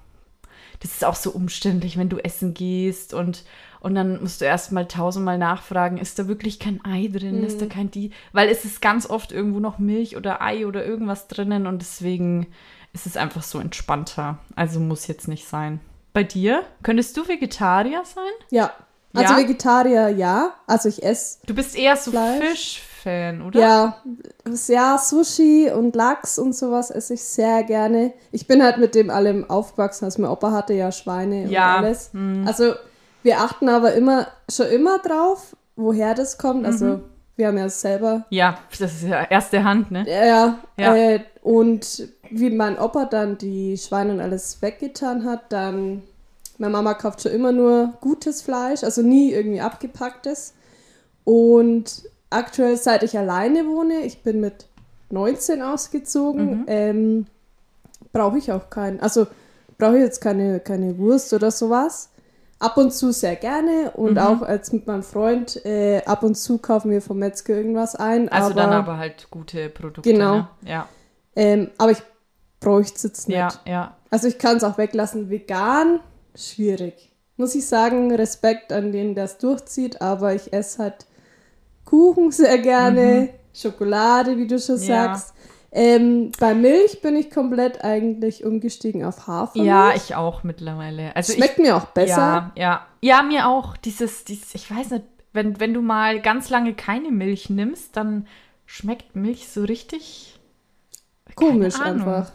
[0.80, 3.44] das ist auch so umständlich, wenn du essen gehst und,
[3.80, 7.66] und dann musst du erstmal tausendmal nachfragen, ist da wirklich kein Ei drin, ist da
[7.66, 7.68] Mm.
[7.70, 8.12] kein die.
[8.32, 12.46] Weil es ist ganz oft irgendwo noch Milch oder Ei oder irgendwas drinnen und deswegen
[12.92, 14.38] ist es einfach so entspannter.
[14.56, 15.80] Also muss jetzt nicht sein.
[16.12, 16.62] Bei dir?
[16.82, 18.32] Könntest du Vegetarier sein?
[18.50, 18.72] Ja.
[19.14, 19.38] Also Ja?
[19.40, 20.52] Vegetarier, ja.
[20.66, 22.12] Also ich esse Du bist eher so?
[22.12, 23.58] Fischfan, oder?
[23.60, 23.96] Ja,
[24.68, 28.12] ja, Sushi und Lachs und sowas esse ich sehr gerne.
[28.32, 30.04] Ich bin halt mit dem allem aufgewachsen.
[30.04, 32.10] Also mein Opa hatte ja Schweine Ja, und alles.
[32.12, 32.44] hm.
[32.46, 32.74] Also
[33.22, 36.64] wir achten aber immer schon immer drauf, woher das kommt.
[36.66, 37.02] Also Mhm.
[37.36, 40.04] wir haben ja selber Ja, das ist ja erste Hand, ne?
[40.08, 40.94] ja, Ja.
[40.94, 46.02] Äh, und wie mein Opa dann die Schweine und alles weggetan hat, dann
[46.60, 50.54] meine Mama kauft schon immer nur gutes Fleisch, also nie irgendwie abgepacktes.
[51.24, 54.66] Und aktuell, seit ich alleine wohne, ich bin mit
[55.10, 56.64] 19 ausgezogen, Mhm.
[56.68, 57.26] ähm,
[58.12, 59.00] brauche ich auch keinen.
[59.00, 59.26] Also
[59.78, 62.10] brauche ich jetzt keine, keine Wurst oder sowas.
[62.58, 64.18] Ab und zu sehr gerne und Mhm.
[64.18, 68.28] auch als mit meinem Freund, äh, ab und zu kaufen wir vom Metzger irgendwas ein.
[68.28, 70.02] Also aber, dann aber halt gute Produkte.
[70.12, 70.34] Genau.
[70.36, 70.48] Ne?
[70.66, 70.88] Ja,
[71.36, 72.02] Ähm, aber ich
[72.60, 73.38] bräuchte es jetzt nicht.
[73.38, 73.96] ja, ja.
[74.10, 75.30] Also ich kann es auch weglassen.
[75.30, 76.00] Vegan,
[76.34, 77.10] schwierig.
[77.36, 81.06] Muss ich sagen, Respekt an den, der es durchzieht, aber ich esse halt
[81.84, 84.82] Kuchen sehr gerne, Schokolade, wie du schon Mhm.
[84.82, 84.86] Ja.
[85.14, 85.34] sagst.
[85.72, 89.66] Ähm, bei Milch bin ich komplett eigentlich umgestiegen auf Hafermilch.
[89.68, 91.14] Ja, ich auch mittlerweile.
[91.14, 92.52] Also Schmeckt mir auch ich, besser.
[92.56, 92.86] Ja, ja.
[93.00, 93.76] Ja, mir auch.
[93.76, 98.26] Dieses, dieses, ich weiß nicht, wenn, wenn du mal ganz lange keine Milch nimmst, dann
[98.66, 100.38] schmeckt Milch so richtig
[101.36, 102.32] Komisch einfach.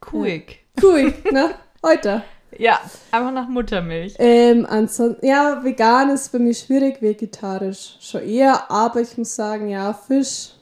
[0.00, 0.58] kuig.
[0.82, 1.54] Cool, ne?
[1.84, 2.22] Heute.
[2.58, 4.18] Ja, einfach nach Muttermilch.
[4.18, 9.68] Ähm, ansonsten, ja, vegan ist bei mir schwierig, vegetarisch schon eher, aber ich muss sagen,
[9.68, 10.52] ja, Fisch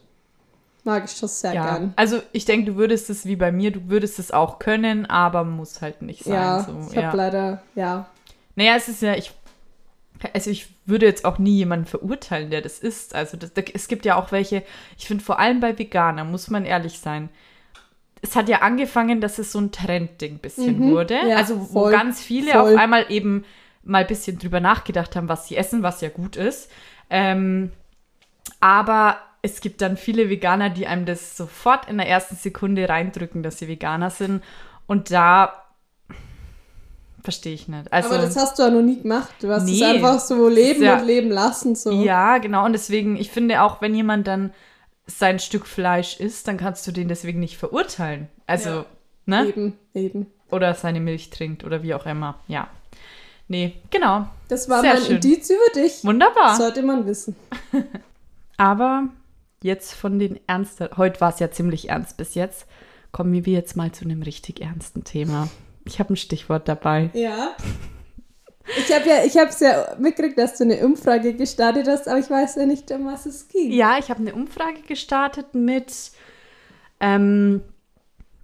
[0.85, 1.95] mag ich schon sehr Ja, gern.
[1.97, 5.45] also ich denke, du würdest es wie bei mir, du würdest es auch können, aber
[5.45, 6.35] muss halt nicht sein.
[6.35, 7.03] Ja, so, ich ja.
[7.03, 8.09] habe leider, ja,
[8.55, 9.33] Naja, es ist ja, ich,
[10.35, 13.15] also ich würde jetzt auch nie jemanden verurteilen, der das isst.
[13.15, 14.63] Also das, da, es gibt ja auch welche,
[14.99, 17.31] ich finde vor allem bei Veganern, muss man ehrlich sein,
[18.23, 21.19] es hat ja angefangen, dass es so ein Trendding bisschen Mhm, wurde.
[21.27, 22.75] ja, also wo voll, ganz viele voll.
[22.75, 23.45] auf einmal eben
[23.83, 26.71] mal ein bisschen drüber nachgedacht haben, was sie essen, was ja gut ist.
[27.09, 27.73] Ähm,
[28.61, 33.43] aber es gibt dann viele Veganer, die einem das sofort in der ersten Sekunde reindrücken,
[33.43, 34.43] dass sie Veganer sind.
[34.87, 35.65] Und da
[37.23, 37.93] verstehe ich nicht.
[37.93, 39.31] Also, aber das hast du ja noch nie gemacht.
[39.41, 41.75] Du hast Nee, es einfach so leben ja- und leben lassen.
[41.75, 41.91] So.
[41.91, 42.65] Ja, genau.
[42.65, 44.53] Und deswegen, ich finde auch, wenn jemand dann
[45.11, 48.29] sein Stück Fleisch isst, dann kannst du den deswegen nicht verurteilen.
[48.47, 48.85] Also, Ja.
[49.27, 49.47] ne?
[49.49, 50.27] Eben, eben.
[50.51, 52.39] Oder seine Milch trinkt oder wie auch immer.
[52.49, 52.69] Ja.
[53.49, 54.27] Nee, genau.
[54.49, 55.17] Das war Sehr mein schön.
[55.17, 56.05] Indiz über dich.
[56.05, 56.57] Wunderbar.
[56.57, 57.35] Sollte man wissen.
[58.57, 59.09] Aber
[59.63, 62.67] jetzt von den ernsten, heute war es ja ziemlich ernst bis jetzt,
[63.13, 65.49] kommen wir jetzt mal zu einem richtig ernsten Thema.
[65.85, 67.11] Ich habe ein Stichwort dabei.
[67.15, 67.57] Ja.
[68.79, 72.19] Ich habe ja, ich habe es ja mitgekriegt, dass du eine Umfrage gestartet hast, aber
[72.19, 73.73] ich weiß ja nicht, um was es ging.
[73.73, 76.13] Ja, ich habe eine Umfrage gestartet mit
[77.01, 77.63] ähm,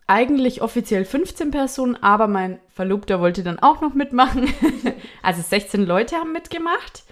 [0.07, 4.53] eigentlich offiziell 15 Personen, aber mein Verlobter wollte dann auch noch mitmachen.
[5.23, 7.05] also 16 Leute haben mitgemacht.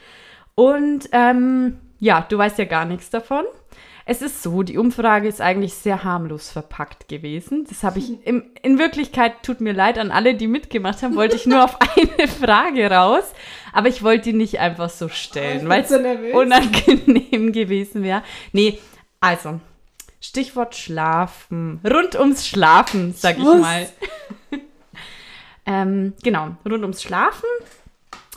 [0.55, 3.45] Und ähm, ja, du weißt ja gar nichts davon.
[4.07, 7.65] Es ist so, die Umfrage ist eigentlich sehr harmlos verpackt gewesen.
[7.69, 11.37] Das habe ich im, in Wirklichkeit, tut mir leid an alle, die mitgemacht haben, wollte
[11.37, 13.25] ich nur auf eine Frage raus.
[13.73, 18.23] Aber ich wollte die nicht einfach so stellen, ich weil bin so unangenehm gewesen wäre.
[18.53, 18.79] Nee,
[19.21, 19.61] also,
[20.21, 21.81] Stichwort Schlafen.
[21.83, 23.61] Rund ums Schlafen, sag ich Was?
[23.61, 23.89] mal.
[25.67, 27.49] ähm, genau, rund ums Schlafen.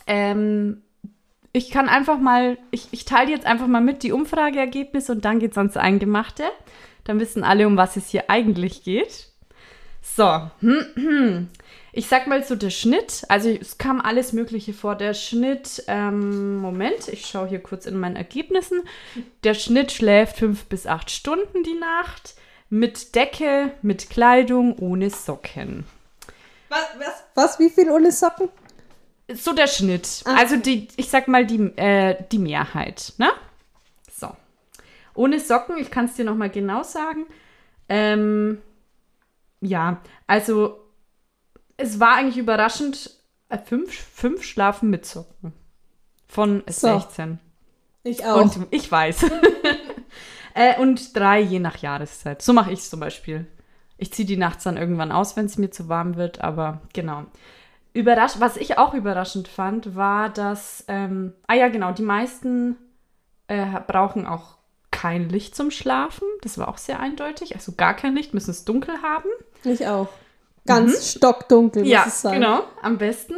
[0.06, 0.82] Ähm,
[1.58, 5.40] ich kann einfach mal, ich, ich teile jetzt einfach mal mit die Umfrageergebnisse und dann
[5.40, 6.44] geht's ans Eingemachte.
[7.04, 9.28] Dann wissen alle, um was es hier eigentlich geht.
[10.02, 10.50] So,
[11.92, 13.24] ich sag mal so der Schnitt.
[13.28, 14.96] Also es kam alles Mögliche vor.
[14.96, 18.84] Der Schnitt, ähm, Moment, ich schaue hier kurz in meinen Ergebnissen.
[19.44, 22.36] Der Schnitt schläft fünf bis acht Stunden die Nacht.
[22.70, 25.86] Mit Decke, mit Kleidung, ohne Socken.
[26.70, 27.24] Was, was?
[27.34, 28.50] Was, wie viel ohne Socken?
[29.34, 30.24] So der Schnitt.
[30.26, 30.36] Ah.
[30.38, 33.30] Also die, ich sag mal die, äh, die Mehrheit, ne?
[34.12, 34.36] So.
[35.14, 37.26] Ohne Socken, ich kann es dir noch mal genau sagen.
[37.90, 38.60] Ähm,
[39.60, 40.80] ja, also
[41.76, 43.12] es war eigentlich überraschend,
[43.50, 45.54] äh, fünf, fünf schlafen mit Socken.
[46.28, 47.00] Von So.
[47.00, 47.40] 16.
[48.04, 48.42] Ich auch.
[48.42, 49.26] Und ich weiß.
[50.54, 52.42] äh, und drei je nach Jahreszeit.
[52.42, 53.46] So mache ich es zum Beispiel.
[53.98, 57.26] Ich ziehe die nachts dann irgendwann aus, wenn es mir zu warm wird, aber genau.
[57.98, 62.78] Überrasch was ich auch überraschend fand, war, dass, ähm, ah ja, genau, die meisten
[63.48, 64.58] äh, brauchen auch
[64.92, 66.28] kein Licht zum Schlafen.
[66.42, 67.56] Das war auch sehr eindeutig.
[67.56, 69.30] Also gar kein Licht, müssen es dunkel haben.
[69.64, 70.08] ich auch.
[70.68, 71.94] Ganz stockdunkel muss Mhm.
[71.94, 72.34] Ja, es sein.
[72.42, 73.36] genau, am besten.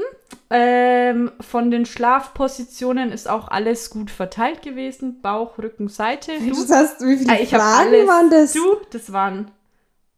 [0.49, 5.21] Ähm, von den Schlafpositionen ist auch alles gut verteilt gewesen.
[5.21, 6.31] Bauch, Rücken, Seite.
[6.39, 8.53] Du Du, hast, wie viele äh, ich habe Fragen waren das?
[8.53, 9.51] Du, das waren,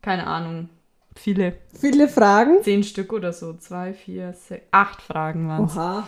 [0.02, 0.70] keine Ahnung,
[1.16, 1.58] viele.
[1.80, 2.64] Viele Fragen?
[2.64, 3.54] Zehn Stück oder so.
[3.54, 5.76] Zwei, vier, sechs, acht Fragen waren es.
[5.76, 6.08] Oha.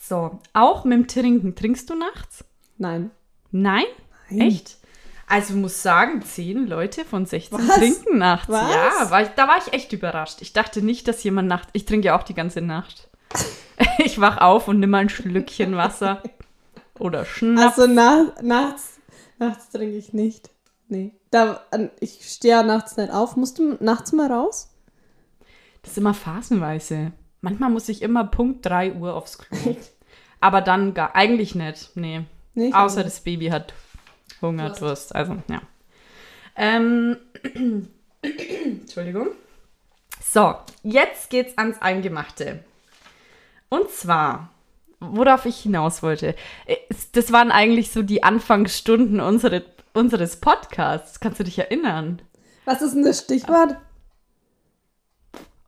[0.00, 1.54] So, auch mit dem Trinken.
[1.54, 2.44] Trinkst du nachts?
[2.78, 3.10] Nein.
[3.50, 3.84] Nein?
[4.28, 4.48] Nein.
[4.48, 4.78] Echt?
[5.30, 7.76] Also muss sagen, zehn Leute von 16 Was?
[7.76, 8.48] trinken nachts.
[8.48, 8.72] Was?
[8.72, 10.42] Ja, war ich, da war ich echt überrascht.
[10.42, 11.68] Ich dachte nicht, dass jemand nachts.
[11.72, 13.08] Ich trinke ja auch die ganze Nacht.
[13.98, 16.22] ich wach auf und nimm mal ein Schlückchen Wasser.
[16.98, 17.78] Oder Schnaps.
[17.78, 18.98] Also na, nachts,
[19.38, 20.50] nachts trinke ich nicht.
[20.88, 21.12] Nee.
[21.30, 21.60] Da,
[22.00, 23.36] ich stehe ja nachts nicht auf.
[23.36, 24.70] Musst du nachts mal raus?
[25.82, 27.12] Das ist immer phasenweise.
[27.40, 29.76] Manchmal muss ich immer Punkt 3 Uhr aufs Klo.
[30.40, 31.90] Aber dann gar, eigentlich nicht.
[31.94, 32.22] Nee.
[32.54, 32.74] Nicht?
[32.74, 33.72] Außer das Baby hat
[34.42, 34.82] Hunger, Durst.
[34.82, 35.14] Durst.
[35.14, 35.62] Also, ja.
[36.56, 37.16] Ähm,
[38.22, 39.28] Entschuldigung.
[40.22, 42.64] So, jetzt geht's ans Eingemachte.
[43.68, 44.50] Und zwar,
[44.98, 46.34] worauf ich hinaus wollte.
[46.66, 46.76] äh,
[47.12, 49.64] Das waren eigentlich so die Anfangsstunden unsere,
[49.94, 51.20] unseres Podcasts.
[51.20, 52.22] Kannst du dich erinnern?
[52.64, 53.76] Was ist denn das Stichwort?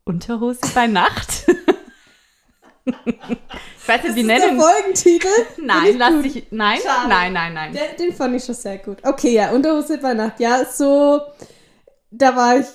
[0.04, 1.46] Unterhose bei Nacht?
[2.84, 4.60] ich weiß nicht, wie ist der nennen.
[4.60, 5.28] Folgentitel?
[5.58, 6.46] Nein, lass dich.
[6.50, 7.08] Nein, Schade.
[7.08, 7.72] nein, nein, nein.
[7.72, 8.98] Den, den fand ich schon sehr gut.
[9.04, 10.40] Okay, ja, Unterhose bei Nacht.
[10.40, 11.20] Ja, so,
[12.10, 12.66] da war ich,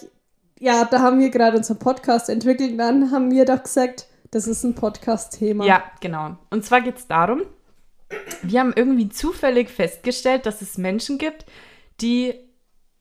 [0.60, 4.48] ja, da haben wir gerade unseren Podcast entwickelt und dann haben wir doch gesagt, das
[4.48, 5.66] ist ein Podcast-Thema.
[5.66, 6.38] Ja, genau.
[6.50, 7.44] Und zwar geht es darum,
[8.42, 11.46] wir haben irgendwie zufällig festgestellt, dass es Menschen gibt,
[12.02, 12.34] die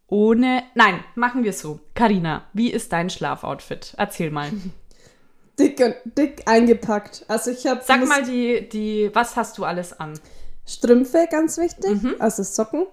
[0.09, 0.63] ohne.
[0.75, 1.81] Nein, machen wir so.
[1.95, 3.95] Karina, wie ist dein Schlafoutfit?
[3.97, 4.51] Erzähl mal.
[5.59, 7.25] Dick, dick eingepackt.
[7.29, 10.21] Also ich habe Sag mal die, die, was hast du alles an?
[10.67, 12.03] Strümpfe, ganz wichtig.
[12.03, 12.17] Mhm.
[12.19, 12.85] Also Socken,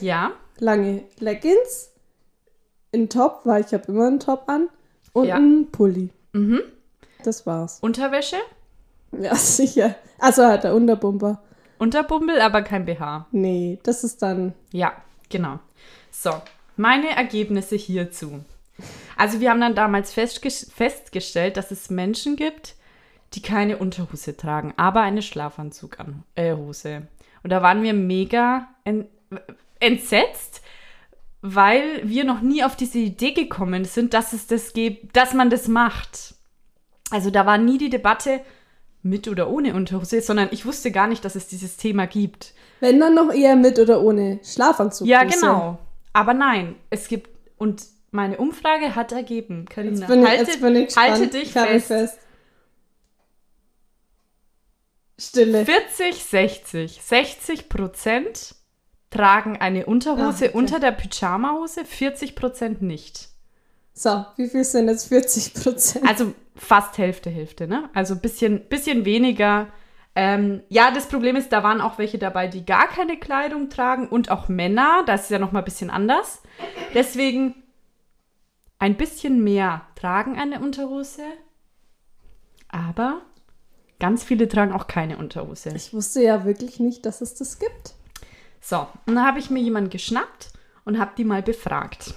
[0.00, 1.90] Ja, lange Leggings,
[2.94, 4.70] ein Top, weil ich habe immer einen Top an
[5.12, 5.36] und Ja.
[5.36, 6.08] ein Pulli.
[6.32, 6.62] Mhm.
[7.24, 7.78] Das war's.
[7.82, 8.36] Unterwäsche,
[9.20, 9.94] Ja, sicher.
[10.18, 11.42] Also halt der Unterbumper.
[11.78, 13.26] Unterbumbel, aber kein BH.
[13.32, 14.92] Nee, das ist dann Ja,
[15.28, 15.60] genau.
[16.10, 16.30] So,
[16.76, 18.44] meine Ergebnisse hierzu.
[19.16, 22.74] Also wir haben dann damals festges festgestellt, dass es Menschen gibt,
[23.34, 26.52] die keine Unterhose tragen, aber eine Schlafanzug an äh.
[26.52, 29.06] Und da waren wir mega en
[29.80, 30.62] entsetzt,
[31.40, 35.50] weil wir noch nie auf diese Idee gekommen sind, dass es das gibt, dass man
[35.50, 36.34] das macht.
[37.10, 38.40] Also da war nie die Debatte
[39.02, 42.52] mit oder ohne Unterhose, sondern ich wusste gar nicht, dass es dieses Thema gibt.
[42.80, 45.06] Wenn dann noch eher mit oder ohne Schlafanzug.
[45.06, 45.78] Ja, genau.
[46.12, 51.86] Aber nein, es gibt und meine Umfrage hat ergeben, Karina, halte, halte dich fest.
[51.88, 52.18] fest.
[55.18, 55.64] Stille.
[55.64, 57.00] 40, 60.
[57.02, 58.54] 60 Prozent
[59.10, 60.50] tragen eine Unterhose Ah, okay.
[60.52, 63.28] unter der Pyjamahose, 40 Prozent nicht.
[63.98, 66.08] So, wie viel sind jetzt 40 Prozent?
[66.08, 67.90] Also fast Hälfte, Hälfte, ne?
[67.94, 69.66] Also bisschen, bisschen weniger.
[70.14, 74.06] Ähm, ja, das Problem ist, da waren auch welche dabei, die gar keine Kleidung tragen
[74.06, 75.02] und auch Männer.
[75.04, 76.42] Das ist ja noch mal ein bisschen anders.
[76.94, 77.56] Deswegen
[78.78, 81.24] ein bisschen mehr tragen eine Unterhose,
[82.68, 83.22] aber
[83.98, 85.72] ganz viele tragen auch keine Unterhose.
[85.74, 87.94] Ich wusste ja wirklich nicht, dass es das gibt.
[88.60, 90.52] So, und dann habe ich mir jemanden geschnappt
[90.84, 92.14] und habe die mal befragt.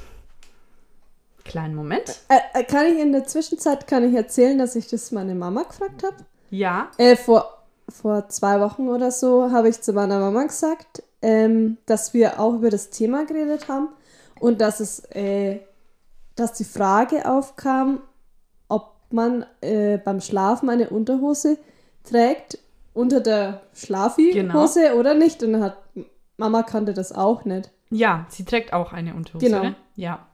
[1.44, 2.20] Kleinen Moment.
[2.30, 5.64] Äh, äh, kann ich in der Zwischenzeit kann ich erzählen, dass ich das meine Mama
[5.64, 6.16] gefragt habe?
[6.50, 11.78] Ja, Äh, vor, vor zwei Wochen oder so habe ich zu meiner Mama gesagt, ähm,
[11.86, 13.90] dass wir auch über das Thema geredet haben
[14.40, 15.60] und dass es, äh,
[16.36, 18.02] dass die Frage aufkam,
[18.68, 21.58] ob man äh, beim Schlafen eine Unterhose
[22.04, 22.58] trägt
[22.94, 25.44] unter der Schlafi-Hose oder nicht.
[25.44, 25.78] Und hat
[26.38, 27.72] Mama kannte das auch nicht.
[27.90, 29.46] Ja, sie trägt auch eine Unterhose.
[29.46, 29.64] Genau.
[29.64, 29.76] Ne?
[29.96, 30.28] Ja.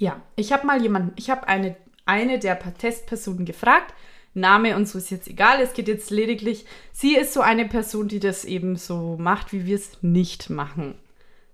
[0.00, 3.92] Ja, ich habe mal jemanden, ich habe eine, eine der Testpersonen gefragt.
[4.32, 5.60] Name und so ist jetzt egal.
[5.60, 9.66] Es geht jetzt lediglich, sie ist so eine Person, die das eben so macht, wie
[9.66, 10.98] wir es nicht machen.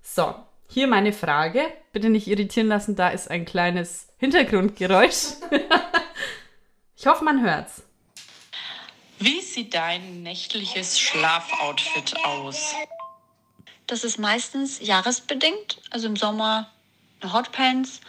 [0.01, 0.33] So,
[0.69, 1.61] hier meine Frage.
[1.91, 5.33] Bitte nicht irritieren lassen, da ist ein kleines Hintergrundgeräusch.
[6.95, 7.83] ich hoffe, man hört's.
[9.19, 12.75] Wie sieht dein nächtliches Schlafoutfit aus?
[13.87, 15.81] Das ist meistens jahresbedingt.
[15.89, 16.71] Also im Sommer
[17.19, 17.99] eine Hotpants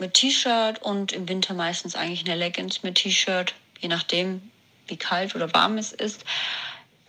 [0.00, 4.50] mit T-Shirt und im Winter meistens eigentlich eine Leggings mit T-Shirt, je nachdem,
[4.86, 6.24] wie kalt oder warm es ist.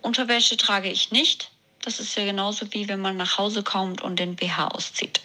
[0.01, 1.51] Unterwäsche trage ich nicht.
[1.81, 5.21] Das ist ja genauso wie wenn man nach Hause kommt und den BH auszieht.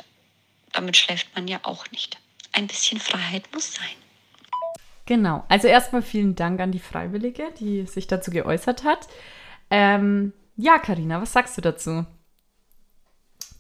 [0.72, 2.18] Damit schläft man ja auch nicht.
[2.53, 3.96] Ein bisschen Freiheit muss sein.
[5.07, 5.44] Genau.
[5.48, 9.09] Also erstmal vielen Dank an die Freiwillige, die sich dazu geäußert hat.
[9.70, 12.07] Ähm, ja, Karina, was sagst du dazu?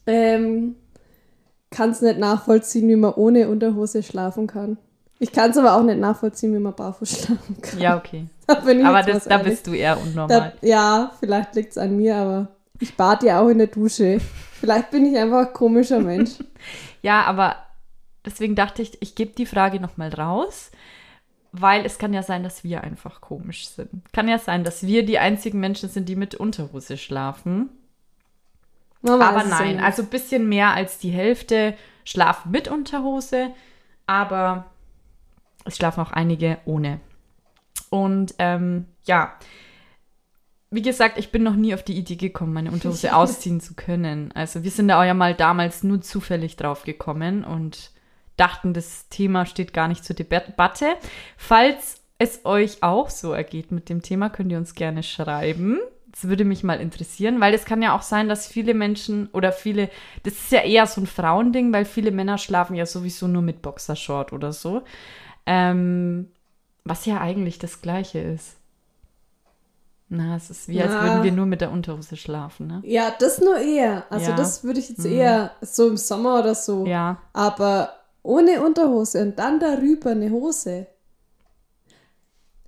[0.06, 0.76] Ähm,
[1.74, 4.78] kann es nicht nachvollziehen, wie man ohne Unterhose schlafen kann.
[5.18, 7.80] Ich kann es aber auch nicht nachvollziehen, wie man barfuß schlafen kann.
[7.80, 8.26] Ja, okay.
[8.46, 9.52] Da Aber das, da ehrlich.
[9.54, 10.52] bist du eher Da, unnormal.
[10.60, 14.20] ja, vielleicht liegt es an mir, aber ich bad ja auch in der Dusche.
[14.60, 16.30] Vielleicht bin ich einfach ein komischer Mensch.
[17.02, 17.56] Ja, aber
[18.24, 20.70] deswegen dachte ich, ich gebe die Frage nochmal raus,
[21.52, 23.90] weil es kann ja sein, dass wir einfach komisch sind.
[24.12, 27.68] Kann ja sein, dass wir die einzigen Menschen sind, die mit Unterhose schlafen.
[29.04, 33.50] Aber nein, also ein bisschen mehr als die Hälfte schlafen mit Unterhose,
[34.06, 34.66] aber
[35.64, 37.00] es schlafen auch einige ohne.
[37.90, 39.34] Und ähm, ja,
[40.70, 44.32] wie gesagt, ich bin noch nie auf die Idee gekommen, meine Unterhose ausziehen zu können.
[44.32, 47.92] Also wir sind da auch ja mal damals nur zufällig drauf gekommen und
[48.36, 50.96] dachten, das Thema steht gar nicht zur Debatte.
[51.36, 55.78] Falls es euch auch so ergeht mit dem Thema, könnt ihr uns gerne schreiben.
[56.14, 59.50] Das würde mich mal interessieren, weil es kann ja auch sein, dass viele Menschen oder
[59.50, 59.90] viele,
[60.22, 63.62] das ist ja eher so ein Frauending, weil viele Männer schlafen ja sowieso nur mit
[63.62, 64.82] Boxershort oder so.
[65.44, 66.28] Ähm,
[66.84, 68.56] was ja eigentlich das Gleiche ist.
[70.08, 71.00] Na, es ist wie, als Na.
[71.00, 72.82] würden wir nur mit der Unterhose schlafen, ne?
[72.84, 74.04] Ja, das nur eher.
[74.10, 74.36] Also Ja.
[74.36, 75.12] das würde ich jetzt Mhm.
[75.12, 76.86] eher so im Sommer oder so.
[76.86, 80.86] Ja, Aber ohne Unterhose und dann darüber eine Hose.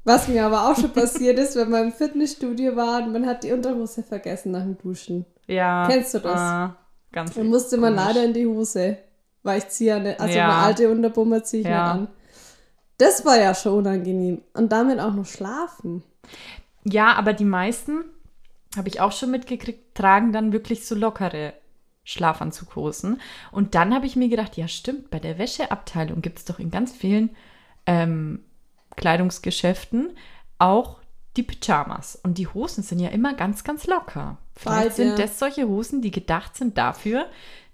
[0.07, 3.43] Was mir aber auch schon passiert ist, wenn man im Fitnessstudio war und man hat
[3.45, 5.27] die Unterhose vergessen nach dem Duschen.
[5.49, 5.87] ja.
[5.89, 6.41] Kennst du das?
[6.41, 6.77] Ah,
[7.13, 8.07] ganz Dann musste man komisch.
[8.15, 8.99] leider in die Hose.
[9.43, 10.45] Weil ich ziehe ja nicht, also Ja.
[10.49, 11.95] eine alte Unterbummer ziehe ich Ja.
[11.95, 12.09] nicht an.
[12.99, 14.43] Das war ja schon unangenehm.
[14.55, 16.03] Und damit auch noch schlafen.
[16.85, 18.05] Ja, aber die meisten,
[18.77, 21.53] habe ich auch schon mitgekriegt, tragen dann wirklich so lockere
[22.05, 23.21] Schlafanzughosen.
[23.53, 26.71] Und dann habe ich mir gedacht, ja stimmt, bei der Wäscheabteilung gibt es doch in
[26.71, 27.31] ganz vielen
[27.87, 28.45] ähm,
[28.97, 30.17] Kleidungsgeschäften
[30.59, 30.99] auch
[31.37, 32.19] die Pyjamas.
[32.23, 34.39] Und die Hosen sind ja immer ganz, ganz locker.
[34.55, 35.17] Vielleicht Bald, sind ja.
[35.17, 37.27] das solche Hosen, die gedacht sind dafür,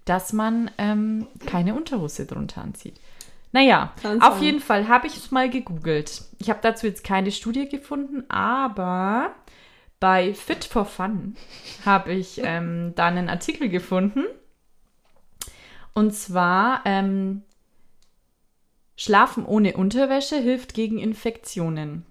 [0.05, 2.99] dass man ähm, keine Unterhose drunter anzieht.
[3.53, 4.43] Naja, Kann auf sein.
[4.43, 6.23] jeden Fall habe ich es mal gegoogelt.
[6.39, 9.31] Ich habe dazu jetzt keine Studie gefunden, aber
[9.99, 11.35] bei Fit for Fun
[11.85, 14.25] habe ich ähm, da einen Artikel gefunden.
[15.93, 17.43] Und zwar ähm,
[19.03, 22.05] Schlafen ohne Unterwäsche hilft gegen Infektionen.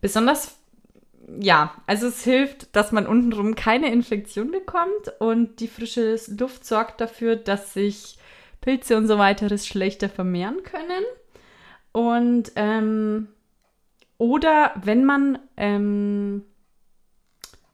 [0.00, 0.58] Besonders,
[1.38, 7.00] ja, also es hilft, dass man untenrum keine Infektion bekommt und die frische Luft sorgt
[7.00, 8.18] dafür, dass sich
[8.60, 11.04] Pilze und so weiteres schlechter vermehren können.
[11.92, 13.28] Und ähm,
[14.18, 16.42] oder wenn man ähm,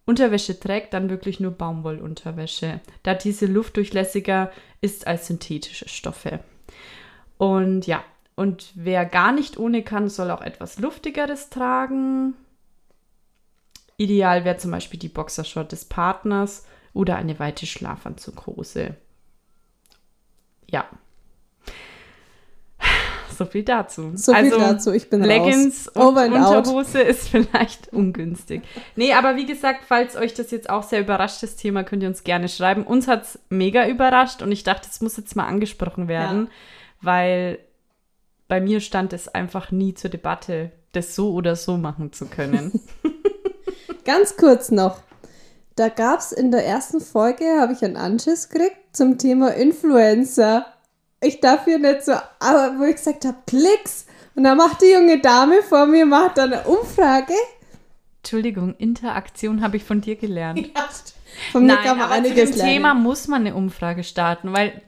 [0.05, 6.41] Unterwäsche trägt, dann wirklich nur Baumwollunterwäsche, da diese luftdurchlässiger ist als synthetische Stoffe.
[7.39, 12.35] Und ja, und wer gar nicht ohne kann, soll auch etwas Luftigeres tragen.
[13.97, 18.95] Ideal wäre zum Beispiel die Boxershort des Partners oder eine weite Schlafanzughose.
[20.69, 20.85] Ja.
[23.37, 24.17] So viel dazu.
[24.17, 26.09] So viel also, dazu, ich bin Leggings raus.
[26.09, 26.57] und and out.
[26.57, 28.63] Unterhose ist vielleicht ungünstig.
[28.97, 32.09] Nee, aber wie gesagt, falls euch das jetzt auch sehr überrascht, das Thema, könnt ihr
[32.09, 32.83] uns gerne schreiben.
[32.83, 36.51] Uns hat es mega überrascht und ich dachte, es muss jetzt mal angesprochen werden,
[37.01, 37.59] weil
[38.49, 42.81] bei mir stand es einfach nie zur Debatte, das so oder so machen zu können.
[44.05, 45.03] Ganz kurz noch.
[45.77, 50.67] Da gab es in der ersten Folge, habe ich einen Anschiss gekriegt zum Thema Influencer.
[51.21, 54.07] Ich darf hier nicht so, aber wo ich gesagt habe, Klicks.
[54.35, 57.35] Und dann macht die junge Dame vor mir, macht dann eine Umfrage.
[58.23, 60.71] Entschuldigung, Interaktion habe ich von dir gelernt.
[61.53, 62.73] Von mir Nein, kann man aber zu einiges dem lernen.
[62.73, 64.83] Thema muss man eine Umfrage starten, weil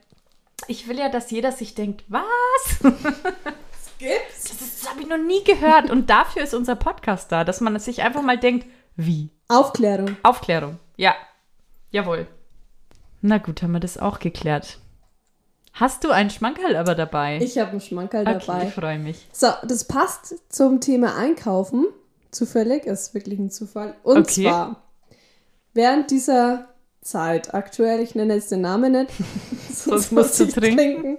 [0.68, 2.92] ich will ja, dass jeder sich denkt, was?
[3.98, 4.42] Gibt's?
[4.44, 5.90] Das, ist- das habe ich noch nie gehört.
[5.90, 9.30] Und dafür ist unser Podcast da, dass man sich einfach mal denkt, wie?
[9.48, 10.16] Aufklärung.
[10.22, 10.78] Aufklärung.
[10.96, 11.14] Ja.
[11.90, 12.26] Jawohl.
[13.22, 14.78] Na gut, haben wir das auch geklärt.
[15.72, 17.38] Hast du einen Schmankerl aber dabei?
[17.42, 18.66] Ich habe einen Schmankerl okay, dabei.
[18.68, 19.28] ich freue mich.
[19.32, 21.86] So, das passt zum Thema Einkaufen.
[22.30, 23.94] Zufällig, ist wirklich ein Zufall.
[24.02, 24.44] Und Okay.
[24.44, 24.82] zwar,
[25.74, 26.68] während dieser
[27.02, 29.10] Zeit, aktuell, ich nenne jetzt den Namen nicht,
[29.72, 31.16] Sonst musst du ich trinken.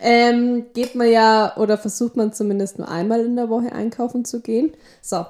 [0.00, 4.40] ähm, geht man ja oder versucht man zumindest nur einmal in der Woche einkaufen zu
[4.42, 4.72] gehen.
[5.00, 5.24] So,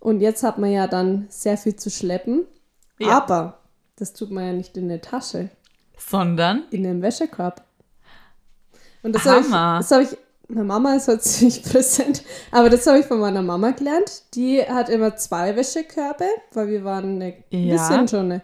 [0.00, 2.46] und jetzt hat man ja dann sehr viel zu schleppen.
[2.98, 3.18] Ja.
[3.18, 3.58] Aber
[3.96, 5.50] das tut man ja nicht in der Tasche,
[5.98, 7.62] Sondern, in den Wäschekorb.
[9.02, 10.16] Und das habe ich, das hab ich,
[10.48, 14.22] meine Mama ist halt ziemlich präsent, aber das habe ich von meiner Mama gelernt.
[14.34, 16.24] Die hat immer zwei Wäschekörbe,
[16.54, 17.84] weil wir waren eine, wir Ja.
[17.86, 18.42] sind schon eine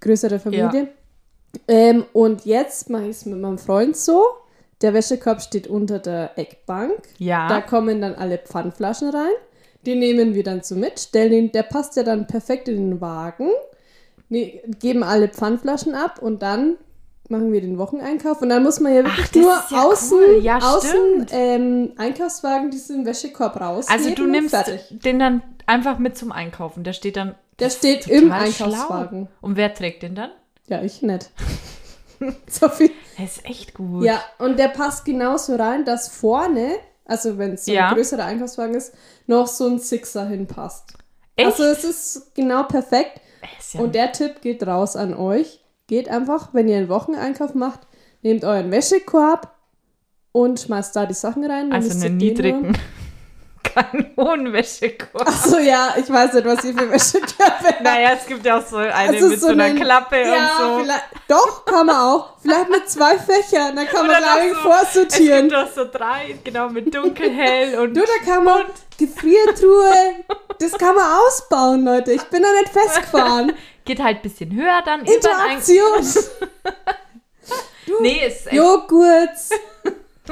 [0.00, 0.88] größere Familie.
[1.66, 4.24] Ähm, und jetzt mache ich es mit meinem Freund so.
[4.82, 7.02] Der Wäschekorb steht unter der Eckbank.
[7.18, 7.48] Ja.
[7.48, 9.32] Da kommen dann alle Pfandflaschen rein.
[9.86, 13.00] Die nehmen wir dann so mit, stellen ihn, der passt ja dann perfekt in den
[13.00, 13.48] Wagen.
[14.28, 16.76] Ne, geben alle Pfandflaschen ab und dann
[17.30, 18.42] machen wir den Wocheneinkauf.
[18.42, 20.40] Und dann muss man ja wirklich das nur ja außen, cool.
[20.42, 23.86] Ja, außen ähm, Einkaufswagen diesen Wäschekorb raus.
[23.88, 24.80] Also du nimmst Fertig.
[24.90, 26.84] den dann einfach mit zum Einkaufen.
[26.84, 27.34] Der steht dann.
[27.60, 29.26] Der steht im Einkaufswagen.
[29.26, 29.36] Schlau.
[29.40, 30.30] Und wer trägt den dann?
[30.66, 31.30] Ja, ich nicht.
[32.48, 32.90] so viel.
[33.18, 34.04] Der ist echt gut.
[34.04, 37.88] Ja, und der passt genauso rein, dass vorne, also wenn es so Ja.
[37.88, 38.94] ein größerer Einkaufswagen ist,
[39.26, 40.94] noch so ein Sixer hinpasst.
[41.36, 41.46] Echt?
[41.46, 43.20] Also es ist genau perfekt.
[43.58, 45.60] Ist ja Und der Tipp geht raus an euch.
[45.86, 47.80] Geht einfach, wenn ihr einen Wocheneinkauf macht,
[48.22, 49.54] nehmt euren Wäschekorb
[50.32, 51.72] und schmeißt da die Sachen rein.
[51.72, 52.76] also einen nur- niedrigen,
[53.62, 55.26] keinen hohen Wäschekorb.
[55.28, 57.74] Achso, ja, ich weiß nicht, was ihr für Wäschekörbe.
[57.82, 60.86] Naja, es gibt ja auch so eine Also mit so, einer einen- Klappe ja, und
[60.86, 60.92] so.
[61.28, 62.34] Doch, kann man auch.
[62.42, 63.76] Vielleicht mit zwei Fächern.
[63.76, 65.48] Dann kann man Oder noch gleich so- Es vorsortieren.
[65.48, 68.64] gibt auch so drei, genau, mit dunkel, hell und Du, da kann man
[68.98, 69.92] Gefriertruhe,
[70.58, 72.12] das kann man ausbauen, Leute.
[72.12, 73.52] Ich bin da nicht festgefahren.
[73.84, 75.04] geht halt ein bisschen höher dann.
[75.04, 76.06] Interaktion.
[78.00, 79.30] Nee, ist Joghurt,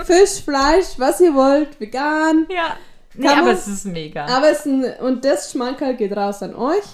[0.04, 2.46] Fisch, Fleisch, was ihr wollt, vegan.
[2.50, 2.76] ja.
[3.18, 4.26] Nee, aber man- es ist mega.
[4.26, 6.84] Aber es ist ein, und das Schmankerl geht raus an euch.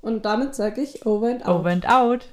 [0.00, 1.60] Und damit sage ich over and out.
[1.60, 2.28] Over and out.